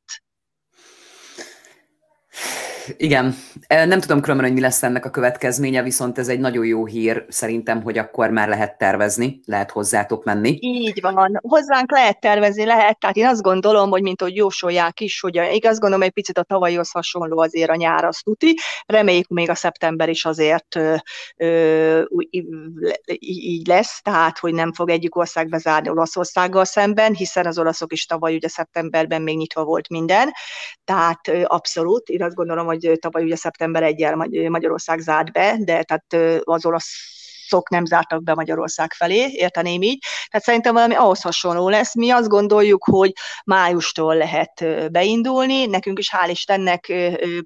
igen, 2.96 3.34
nem 3.68 4.00
tudom 4.00 4.20
különben, 4.20 4.46
hogy 4.46 4.54
mi 4.54 4.60
lesz 4.60 4.82
ennek 4.82 5.04
a 5.04 5.10
következménye, 5.10 5.82
viszont 5.82 6.18
ez 6.18 6.28
egy 6.28 6.40
nagyon 6.40 6.66
jó 6.66 6.86
hír 6.86 7.24
szerintem, 7.28 7.82
hogy 7.82 7.98
akkor 7.98 8.30
már 8.30 8.48
lehet 8.48 8.78
tervezni, 8.78 9.40
lehet 9.44 9.70
hozzátok 9.70 10.24
menni. 10.24 10.56
Így 10.60 11.00
van, 11.00 11.40
hozzánk 11.42 11.90
lehet 11.90 12.20
tervezni, 12.20 12.64
lehet, 12.64 12.98
tehát 12.98 13.16
én 13.16 13.26
azt 13.26 13.42
gondolom, 13.42 13.90
hogy 13.90 14.02
mint 14.02 14.20
hogy 14.20 14.36
jósolják 14.36 15.00
is, 15.00 15.20
hogy 15.20 15.40
igaz 15.52 15.78
gondolom, 15.78 16.04
egy 16.04 16.12
picit 16.12 16.38
a 16.38 16.42
tavalyihoz 16.42 16.90
hasonló 16.90 17.38
azért 17.38 17.70
a 17.70 17.76
nyár 17.76 18.04
az 18.04 18.18
tuti, 18.18 18.58
reméljük 18.86 19.28
még 19.28 19.50
a 19.50 19.54
szeptember 19.54 20.08
is 20.08 20.24
azért 20.24 20.76
ö, 20.76 20.94
ö, 21.36 22.02
így 23.18 23.66
lesz, 23.66 24.00
tehát 24.02 24.38
hogy 24.38 24.54
nem 24.54 24.72
fog 24.72 24.90
egyik 24.90 25.16
ország 25.16 25.48
bezárni 25.48 25.88
Olaszországgal 25.88 26.64
szemben, 26.64 27.14
hiszen 27.14 27.46
az 27.46 27.58
olaszok 27.58 27.92
is 27.92 28.06
tavaly 28.06 28.34
ugye 28.34 28.48
szeptemberben 28.48 29.22
még 29.22 29.36
nyitva 29.36 29.64
volt 29.64 29.88
minden, 29.88 30.30
tehát 30.84 31.20
abszolút, 31.44 32.08
én 32.08 32.22
azt 32.22 32.34
gondolom, 32.34 32.66
hogy 32.72 32.98
tavaly 33.00 33.22
ugye 33.22 33.36
szeptember 33.36 33.82
1 33.82 34.06
Magyarország 34.48 34.98
zárt 34.98 35.32
be, 35.32 35.56
de 35.58 35.82
tehát 35.82 36.40
az 36.44 36.66
olasz 36.66 37.21
szok 37.52 37.68
nem 37.68 37.84
zártak 37.84 38.22
be 38.22 38.34
Magyarország 38.34 38.92
felé, 38.92 39.26
érteném 39.30 39.82
így. 39.82 39.98
Tehát 40.30 40.46
szerintem 40.46 40.74
valami 40.74 40.94
ahhoz 40.94 41.20
hasonló 41.20 41.68
lesz. 41.68 41.94
Mi 41.94 42.10
azt 42.10 42.28
gondoljuk, 42.28 42.84
hogy 42.84 43.12
májustól 43.44 44.16
lehet 44.16 44.64
beindulni, 44.90 45.66
nekünk 45.66 45.98
is 45.98 46.10
hál' 46.16 46.30
Istennek 46.30 46.92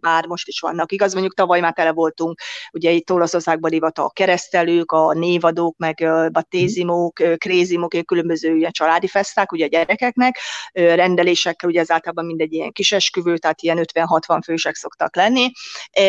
bár 0.01 0.27
most 0.27 0.49
is 0.49 0.61
vannak. 0.61 0.92
Igaz, 0.92 1.12
mondjuk 1.12 1.35
tavaly 1.35 1.61
már 1.61 1.73
tele 1.73 1.92
voltunk, 1.92 2.40
ugye 2.73 2.90
itt 2.90 3.12
Olaszországban 3.12 3.71
divat 3.71 3.99
a 3.99 4.11
keresztelők, 4.14 4.92
a 4.92 5.12
névadók, 5.12 5.77
meg 5.77 6.01
a 6.01 6.31
batézimók, 6.31 7.14
krézimók, 7.37 7.92
különböző 8.05 8.57
ilyen 8.57 8.73
családi 8.73 9.07
feszták, 9.09 9.53
ugye 9.53 9.64
a 9.64 9.69
gyerekeknek, 9.69 10.38
rendelésekkel, 10.73 11.69
ugye 11.69 11.81
ez 11.81 11.90
általában 11.90 12.25
mindegy 12.25 12.53
ilyen 12.53 12.73
kisesküvő, 12.73 13.38
tehát 13.38 13.62
ilyen 13.62 13.79
50-60 13.95 14.40
fősek 14.45 14.75
szoktak 14.75 15.16
lenni. 15.16 15.51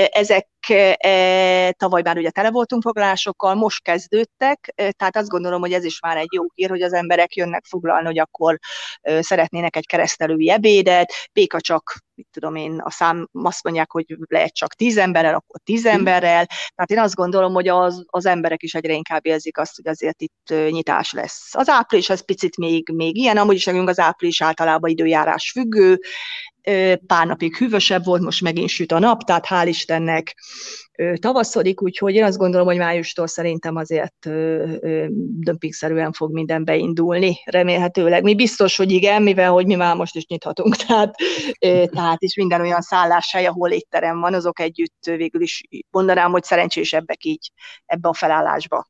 Ezek 0.10 0.48
e, 0.70 1.72
tavaly 1.72 2.02
már 2.02 2.18
ugye 2.18 2.30
tele 2.30 2.52
voltunk 2.52 2.82
foglalásokkal, 2.82 3.56
most 3.56 3.84
kezdődtek, 3.88 4.73
tehát 4.76 5.17
azt 5.17 5.30
gondolom, 5.30 5.60
hogy 5.60 5.73
ez 5.73 5.84
is 5.84 6.00
már 6.00 6.17
egy 6.17 6.32
jó 6.34 6.43
hír, 6.54 6.69
hogy 6.69 6.82
az 6.82 6.93
emberek 6.93 7.36
jönnek 7.36 7.65
foglalni, 7.65 8.06
hogy 8.06 8.19
akkor 8.19 8.60
szeretnének 9.19 9.76
egy 9.76 9.86
keresztelői 9.86 10.50
ebédet, 10.50 11.13
Péka 11.32 11.62
csak 11.62 12.06
mit 12.17 12.28
tudom 12.32 12.56
én, 12.56 12.80
a 12.84 12.91
szám 12.91 13.28
azt 13.32 13.63
mondják, 13.63 13.91
hogy 13.91 14.06
lehet 14.28 14.54
csak 14.54 14.73
tíz 14.73 14.97
emberrel, 14.97 15.36
akkor 15.36 15.60
tíz 15.63 15.82
hm. 15.82 15.88
emberrel. 15.88 16.45
Tehát 16.45 16.91
én 16.91 17.00
azt 17.00 17.15
gondolom, 17.15 17.54
hogy 17.54 17.67
az, 17.67 18.04
az 18.06 18.26
emberek 18.26 18.63
is 18.63 18.73
egyre 18.73 18.93
inkább 18.93 19.26
érzik 19.26 19.58
azt, 19.58 19.76
hogy 19.76 19.88
azért 19.88 20.21
itt 20.21 20.54
nyitás 20.69 21.12
lesz. 21.12 21.56
Az 21.56 21.69
április 21.69 22.10
az 22.10 22.26
picit 22.26 22.58
még, 22.58 22.89
még 22.93 23.17
ilyen, 23.17 23.38
amúgy 23.38 23.56
is 23.56 23.65
nekünk 23.65 23.89
az 23.89 24.00
április 24.00 24.41
általában 24.41 24.89
időjárás 24.89 25.52
függő, 25.52 26.00
pár 27.08 27.28
napig 27.28 27.56
hűvösebb 27.56 28.04
volt, 28.04 28.22
most 28.22 28.42
megint 28.42 28.70
süt 28.70 28.92
a 28.92 29.00
nap, 29.00 29.24
tehát 29.24 29.46
hál' 29.50 29.66
Istennek 29.68 30.36
tavaszodik, 31.16 31.82
úgyhogy 31.82 32.16
én 32.16 32.24
azt 32.24 32.38
gondolom, 32.38 32.68
hogy 32.68 32.78
májustól 32.78 33.28
szerintem 33.28 33.76
azért 33.76 34.16
dömpingszerűen 35.40 36.12
fog 36.12 36.34
minden 36.34 36.66
beindulni, 36.66 37.38
remélhetőleg. 37.46 38.24
Mi 38.24 38.36
biztos, 38.36 38.76
hogy 38.78 38.92
igen, 38.92 39.24
mivel 39.24 39.52
hogy 39.52 39.66
mi 39.66 39.76
már 39.76 39.96
most 39.96 40.16
is 40.16 40.26
nyithatunk, 40.26 40.76
tehát, 40.86 41.16
tehát 41.92 42.22
is 42.22 42.36
minden 42.36 42.62
olyan 42.62 42.82
szálláshely, 42.82 43.46
ahol 43.46 43.72
étterem 43.72 44.20
van, 44.20 44.34
azok 44.34 44.60
együtt 44.60 45.04
végül 45.04 45.42
is 45.42 45.64
mondanám, 45.90 46.32
hogy 46.32 46.44
szerencsésebbek 46.44 47.24
így 47.24 47.52
ebbe 47.86 48.10
a 48.10 48.14
felállásba. 48.14 48.88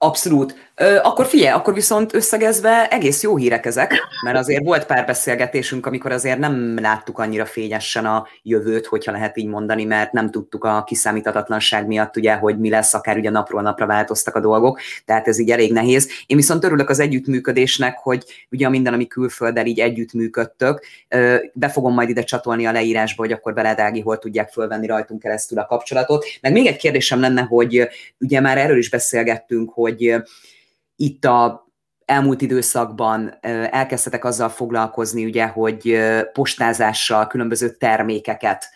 Abszolút. 0.00 0.54
Ö, 0.74 0.96
akkor 1.02 1.26
figyelj, 1.26 1.52
akkor 1.52 1.74
viszont 1.74 2.14
összegezve 2.14 2.88
egész 2.88 3.22
jó 3.22 3.36
hírek 3.36 3.66
ezek, 3.66 3.94
mert 4.24 4.38
azért 4.38 4.64
volt 4.64 4.86
pár 4.86 5.06
beszélgetésünk, 5.06 5.86
amikor 5.86 6.12
azért 6.12 6.38
nem 6.38 6.78
láttuk 6.80 7.18
annyira 7.18 7.44
fényesen 7.44 8.06
a 8.06 8.26
jövőt, 8.42 8.86
hogyha 8.86 9.12
lehet 9.12 9.36
így 9.36 9.46
mondani, 9.46 9.84
mert 9.84 10.12
nem 10.12 10.30
tudtuk 10.30 10.64
a 10.64 10.84
kiszámíthatatlanság 10.84 11.86
miatt, 11.86 12.16
ugye, 12.16 12.34
hogy 12.34 12.58
mi 12.58 12.70
lesz, 12.70 12.94
akár 12.94 13.16
ugye 13.16 13.30
napról 13.30 13.62
napra 13.62 13.86
változtak 13.86 14.34
a 14.34 14.40
dolgok, 14.40 14.80
tehát 15.04 15.28
ez 15.28 15.38
így 15.38 15.50
elég 15.50 15.72
nehéz. 15.72 16.08
Én 16.26 16.36
viszont 16.36 16.64
örülök 16.64 16.88
az 16.88 16.98
együttműködésnek, 16.98 17.98
hogy 17.98 18.24
ugye 18.50 18.68
minden, 18.68 18.92
ami 18.92 19.06
külfölddel 19.06 19.66
így 19.66 19.80
együttműködtök, 19.80 20.84
be 21.52 21.68
fogom 21.68 21.94
majd 21.94 22.08
ide 22.08 22.22
csatolni 22.22 22.66
a 22.66 22.72
leírásba, 22.72 23.22
hogy 23.22 23.32
akkor 23.32 23.54
beledági, 23.54 24.00
hol 24.00 24.18
tudják 24.18 24.50
fölvenni 24.50 24.86
rajtunk 24.86 25.20
keresztül 25.20 25.58
a 25.58 25.66
kapcsolatot. 25.66 26.24
Meg 26.40 26.52
még 26.52 26.66
egy 26.66 26.76
kérdésem 26.76 27.20
lenne, 27.20 27.42
hogy 27.42 27.88
ugye 28.18 28.40
már 28.40 28.58
erről 28.58 28.78
is 28.78 28.90
beszélgettünk, 28.90 29.70
hogy 29.72 29.87
hogy 29.88 30.14
itt 30.96 31.24
a 31.24 31.66
elmúlt 32.04 32.42
időszakban 32.42 33.38
elkezdtetek 33.70 34.24
azzal 34.24 34.48
foglalkozni, 34.48 35.24
ugye, 35.24 35.46
hogy 35.46 35.98
postázással 36.32 37.26
különböző 37.26 37.70
termékeket 37.70 38.70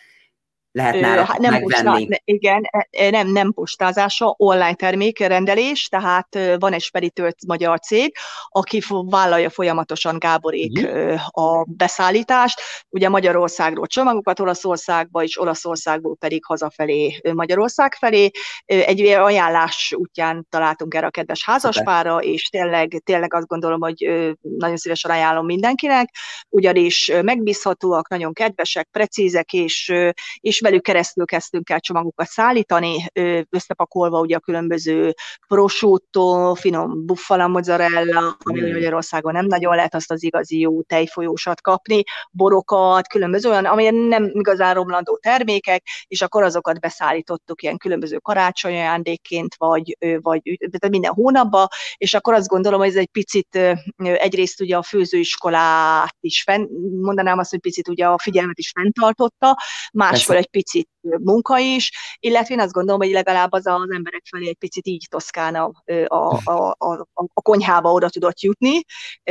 lehet 0.73 1.01
nála 1.01 1.25
hát 1.25 1.39
nem 1.39 1.53
megvenni. 1.53 2.07
Postá, 2.07 2.21
igen, 2.25 2.63
e, 2.71 2.89
e, 2.91 3.11
nem, 3.11 3.29
nem 3.29 3.53
postázása, 3.53 4.35
online 4.39 4.75
termékrendelés, 4.75 5.89
tehát 5.89 6.39
van 6.59 6.73
egy 6.73 6.81
speditőr 6.81 7.35
magyar 7.47 7.81
cég, 7.81 8.17
aki 8.49 8.83
vállalja 8.89 9.51
folyamatosan 9.51 10.19
Gáborék 10.19 10.79
uh-huh. 10.79 11.21
a 11.31 11.65
beszállítást, 11.69 12.61
ugye 12.89 13.09
Magyarországról 13.09 13.87
csomagokat 13.87 14.41
Olaszországba, 14.41 15.23
és 15.23 15.41
Olaszországból 15.41 16.17
pedig 16.17 16.45
hazafelé 16.45 17.21
Magyarország 17.33 17.95
felé. 17.95 18.31
Egy 18.65 19.01
ajánlás 19.01 19.95
útján 19.97 20.47
találtunk 20.51 20.95
erre 20.95 21.07
a 21.07 21.11
kedves 21.11 21.45
házaspára, 21.45 22.19
és 22.19 22.49
tényleg, 22.49 23.03
tényleg 23.05 23.35
azt 23.35 23.47
gondolom, 23.47 23.81
hogy 23.81 24.11
nagyon 24.41 24.77
szívesen 24.77 25.11
ajánlom 25.11 25.45
mindenkinek, 25.45 26.15
ugyanis 26.49 27.13
megbízhatóak, 27.23 28.09
nagyon 28.09 28.33
kedvesek, 28.33 28.89
precízek, 28.91 29.53
és, 29.53 29.93
és 30.41 30.61
velük 30.63 30.83
keresztül 30.83 31.25
kezdtünk 31.25 31.71
el 31.71 31.81
csomagokat 31.81 32.27
szállítani, 32.27 33.07
összepakolva 33.51 34.21
ugye 34.21 34.37
a 34.37 34.41
különböző 34.41 35.15
prosciutto, 35.49 36.55
finom 36.55 37.07
buffala 37.07 37.49
mozzarella, 37.49 38.37
ami. 38.39 38.61
Magyarországon 38.73 39.33
nem 39.33 39.47
nagyon 39.47 39.75
lehet 39.75 39.95
azt 39.95 40.11
az 40.11 40.23
igazi 40.23 40.59
jó 40.59 40.83
tejfolyósat 40.83 41.61
kapni, 41.61 42.03
borokat, 42.31 43.09
különböző 43.09 43.51
olyan, 43.51 43.65
amilyen 43.65 43.95
nem 43.95 44.31
igazán 44.33 44.75
romlandó 44.75 45.17
termékek, 45.17 45.83
és 46.07 46.23
akkor 46.23 46.43
azokat 46.43 46.81
beszállítottuk 46.81 47.63
ilyen 47.63 47.77
különböző 47.77 48.17
karácsony 48.17 48.73
ajándékként, 48.73 49.55
vagy, 49.59 49.97
vagy 50.21 50.59
minden 50.89 51.13
hónapban, 51.13 51.67
és 51.97 52.15
akkor 52.15 52.35
azt 52.35 52.49
gondolom, 52.49 52.81
hogy 52.81 52.89
ez 52.89 52.97
egy 52.97 53.11
picit 53.13 53.59
egyrészt 53.97 54.61
ugye 54.61 54.77
a 54.77 54.83
főzőiskolát 54.83 56.17
is 56.21 56.43
fenn, 56.43 56.67
mondanám 57.01 57.39
azt, 57.39 57.51
hogy 57.51 57.61
picit 57.61 57.89
ugye 57.89 58.07
a 58.07 58.19
figyelmet 58.19 58.59
is 58.59 58.71
fenntartotta, 58.75 59.59
másfél 59.93 60.37
egy 60.37 60.51
picit 60.53 60.89
munka 61.03 61.59
is, 61.59 61.91
illetve 62.21 62.55
én 62.55 62.61
azt 62.61 62.73
gondolom, 62.73 63.01
hogy 63.01 63.11
legalább 63.11 63.53
az 63.53 63.67
az 63.67 63.91
emberek 63.91 64.23
felé 64.31 64.49
egy 64.49 64.57
picit 64.57 64.87
így 64.87 65.07
Toszkán 65.09 65.55
a, 65.55 65.71
a, 66.07 66.41
a, 66.45 66.77
a, 67.13 67.41
konyhába 67.43 67.93
oda 67.93 68.09
tudott 68.09 68.41
jutni, 68.41 68.81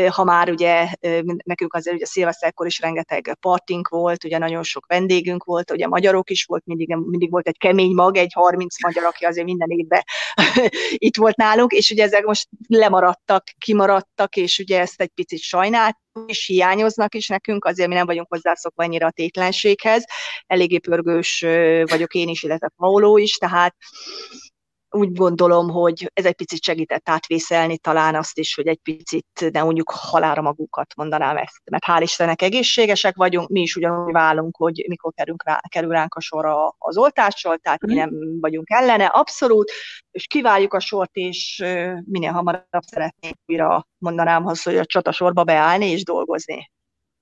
ha 0.10 0.24
már 0.24 0.50
ugye 0.50 0.88
nekünk 1.44 1.74
azért 1.74 1.96
ugye 1.96 2.06
szilveszterkor 2.06 2.66
is 2.66 2.80
rengeteg 2.80 3.38
partink 3.40 3.88
volt, 3.88 4.24
ugye 4.24 4.38
nagyon 4.38 4.64
sok 4.64 4.86
vendégünk 4.88 5.44
volt, 5.44 5.72
ugye 5.72 5.88
magyarok 5.88 6.30
is 6.30 6.44
volt, 6.44 6.66
mindig, 6.66 6.96
mindig 6.96 7.32
volt 7.32 7.48
egy 7.48 7.58
kemény 7.58 7.94
mag, 7.94 8.18
egy 8.18 8.32
30 8.34 8.84
magyar, 8.84 9.06
aki 9.06 9.26
azért 9.26 9.46
minden 9.46 9.70
évben 9.70 10.04
itt 11.08 11.18
volt 11.18 11.36
nálunk, 11.36 11.72
és 11.72 11.90
ugye 11.90 12.04
ezek 12.04 12.26
most 12.26 12.48
lemaradtak, 12.68 13.44
kimaradtak, 13.58 14.36
és 14.36 14.60
ugye 14.60 14.80
ezt 14.80 15.02
egy 15.02 15.12
picit 15.16 15.40
sajnált, 15.40 15.96
is 16.26 16.46
hiányoznak 16.46 17.16
is 17.16 17.28
nekünk, 17.28 17.66
azért 17.66 17.90
mi 17.90 17.94
nem 17.96 18.06
vagyunk 18.06 18.28
hozzászokva 18.30 18.84
ennyire 18.84 19.06
a 19.06 19.12
tétlenséghez. 19.12 20.06
Eléggé 20.48 20.78
pörgős 20.78 21.46
vagyok 21.86 22.14
én 22.14 22.28
is, 22.28 22.44
illetve 22.44 22.72
Paolo 22.76 23.18
is, 23.18 23.38
tehát 23.38 23.76
úgy 24.94 25.12
gondolom, 25.14 25.70
hogy 25.70 26.12
ez 26.14 26.26
egy 26.26 26.36
picit 26.36 26.64
segített 26.64 27.10
átvészelni 27.10 27.78
talán 27.78 28.16
azt 28.16 28.38
is, 28.38 28.56
hogy 28.56 28.68
egy 28.68 28.80
picit 28.84 29.52
ne 29.52 29.64
mondjuk 29.64 29.90
halára 29.90 30.42
magunkat 30.42 30.96
mondanám 30.96 31.38
ezt. 31.38 31.62
Mert 31.72 31.84
hál' 31.88 32.02
Istennek 32.02 32.42
egészségesek 32.42 33.16
vagyunk, 33.16 33.50
mi 33.50 33.62
is 33.62 33.76
ugyanúgy 33.76 34.12
válunk, 34.12 34.56
hogy 34.58 34.86
mikor 34.88 35.14
kerülünk 35.14 35.44
rá, 35.46 35.60
kerül 35.68 35.92
ránk 35.92 36.14
a 36.14 36.20
sor 36.20 36.46
az 36.78 36.98
oltással, 36.98 37.58
tehát 37.58 37.82
mi 37.82 37.94
mhm. 37.94 38.00
nem 38.00 38.40
vagyunk 38.40 38.70
ellene, 38.70 39.06
abszolút, 39.06 39.72
és 40.12 40.28
kiváljuk 40.28 40.74
a 40.74 40.80
sort, 40.80 41.16
és 41.16 41.64
minél 42.06 42.32
hamarabb 42.32 42.84
szeretnénk 42.88 43.36
újra 43.46 43.88
mondanám 43.98 44.48
azt, 44.48 44.64
hogy 44.64 44.78
a 44.78 44.86
csatasorba 44.86 45.44
beállni 45.44 45.86
és 45.86 46.04
dolgozni. 46.04 46.72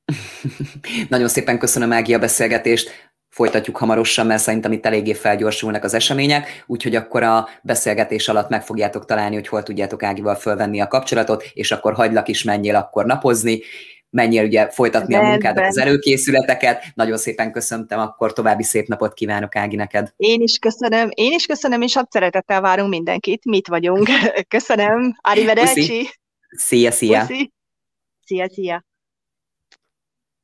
Nagyon 1.10 1.28
szépen 1.28 1.60
köszönöm 1.60 1.92
Ági 1.92 2.14
a 2.14 2.20
beszélgetést 2.20 3.09
folytatjuk 3.30 3.78
hamarosan, 3.78 4.26
mert 4.26 4.42
szerintem 4.42 4.72
itt 4.72 4.86
eléggé 4.86 5.14
felgyorsulnak 5.14 5.84
az 5.84 5.94
események, 5.94 6.64
úgyhogy 6.68 6.96
akkor 6.96 7.24
a 7.24 7.48
beszélgetés 7.62 8.28
alatt 8.28 8.50
meg 8.50 8.64
fogjátok 8.64 9.06
találni, 9.06 9.36
hogy 9.36 9.48
hol 9.48 9.64
tudjátok 9.64 10.04
Ágival 10.04 10.36
fölvenni 10.36 10.80
a 10.80 10.88
kapcsolatot, 10.88 11.44
és 11.54 11.72
akkor 11.72 11.94
hagylak 11.94 12.28
is 12.28 12.44
menjél 12.44 12.76
akkor 12.76 13.06
napozni, 13.06 13.62
menjél 14.10 14.44
ugye 14.44 14.70
folytatni 14.70 15.14
ben, 15.14 15.26
a 15.26 15.30
munkádat, 15.30 15.66
az 15.66 15.78
előkészületeket. 15.78 16.84
Nagyon 16.96 17.18
szépen 17.18 17.52
köszöntem, 17.52 18.00
akkor 18.00 18.34
további 18.34 18.64
szép 18.64 18.88
napot 18.88 19.14
kívánok 19.14 19.56
Ági 19.56 19.76
neked. 19.76 20.14
Én 20.16 20.42
is 20.42 20.58
köszönöm, 20.58 21.10
én 21.14 21.32
is 21.32 21.46
köszönöm, 21.46 21.82
és 21.82 21.94
hadd 21.94 22.06
szeretettel 22.10 22.62
várunk 22.62 22.90
mindenkit. 22.90 23.46
Mit 23.46 23.68
vagyunk? 23.68 24.08
Köszönöm. 24.48 25.16
Arrivederci. 25.22 26.08
Szia, 26.50 26.92
szia. 26.92 27.20
Puszi. 27.20 27.52
Szia, 28.26 28.50
szia. 28.50 28.89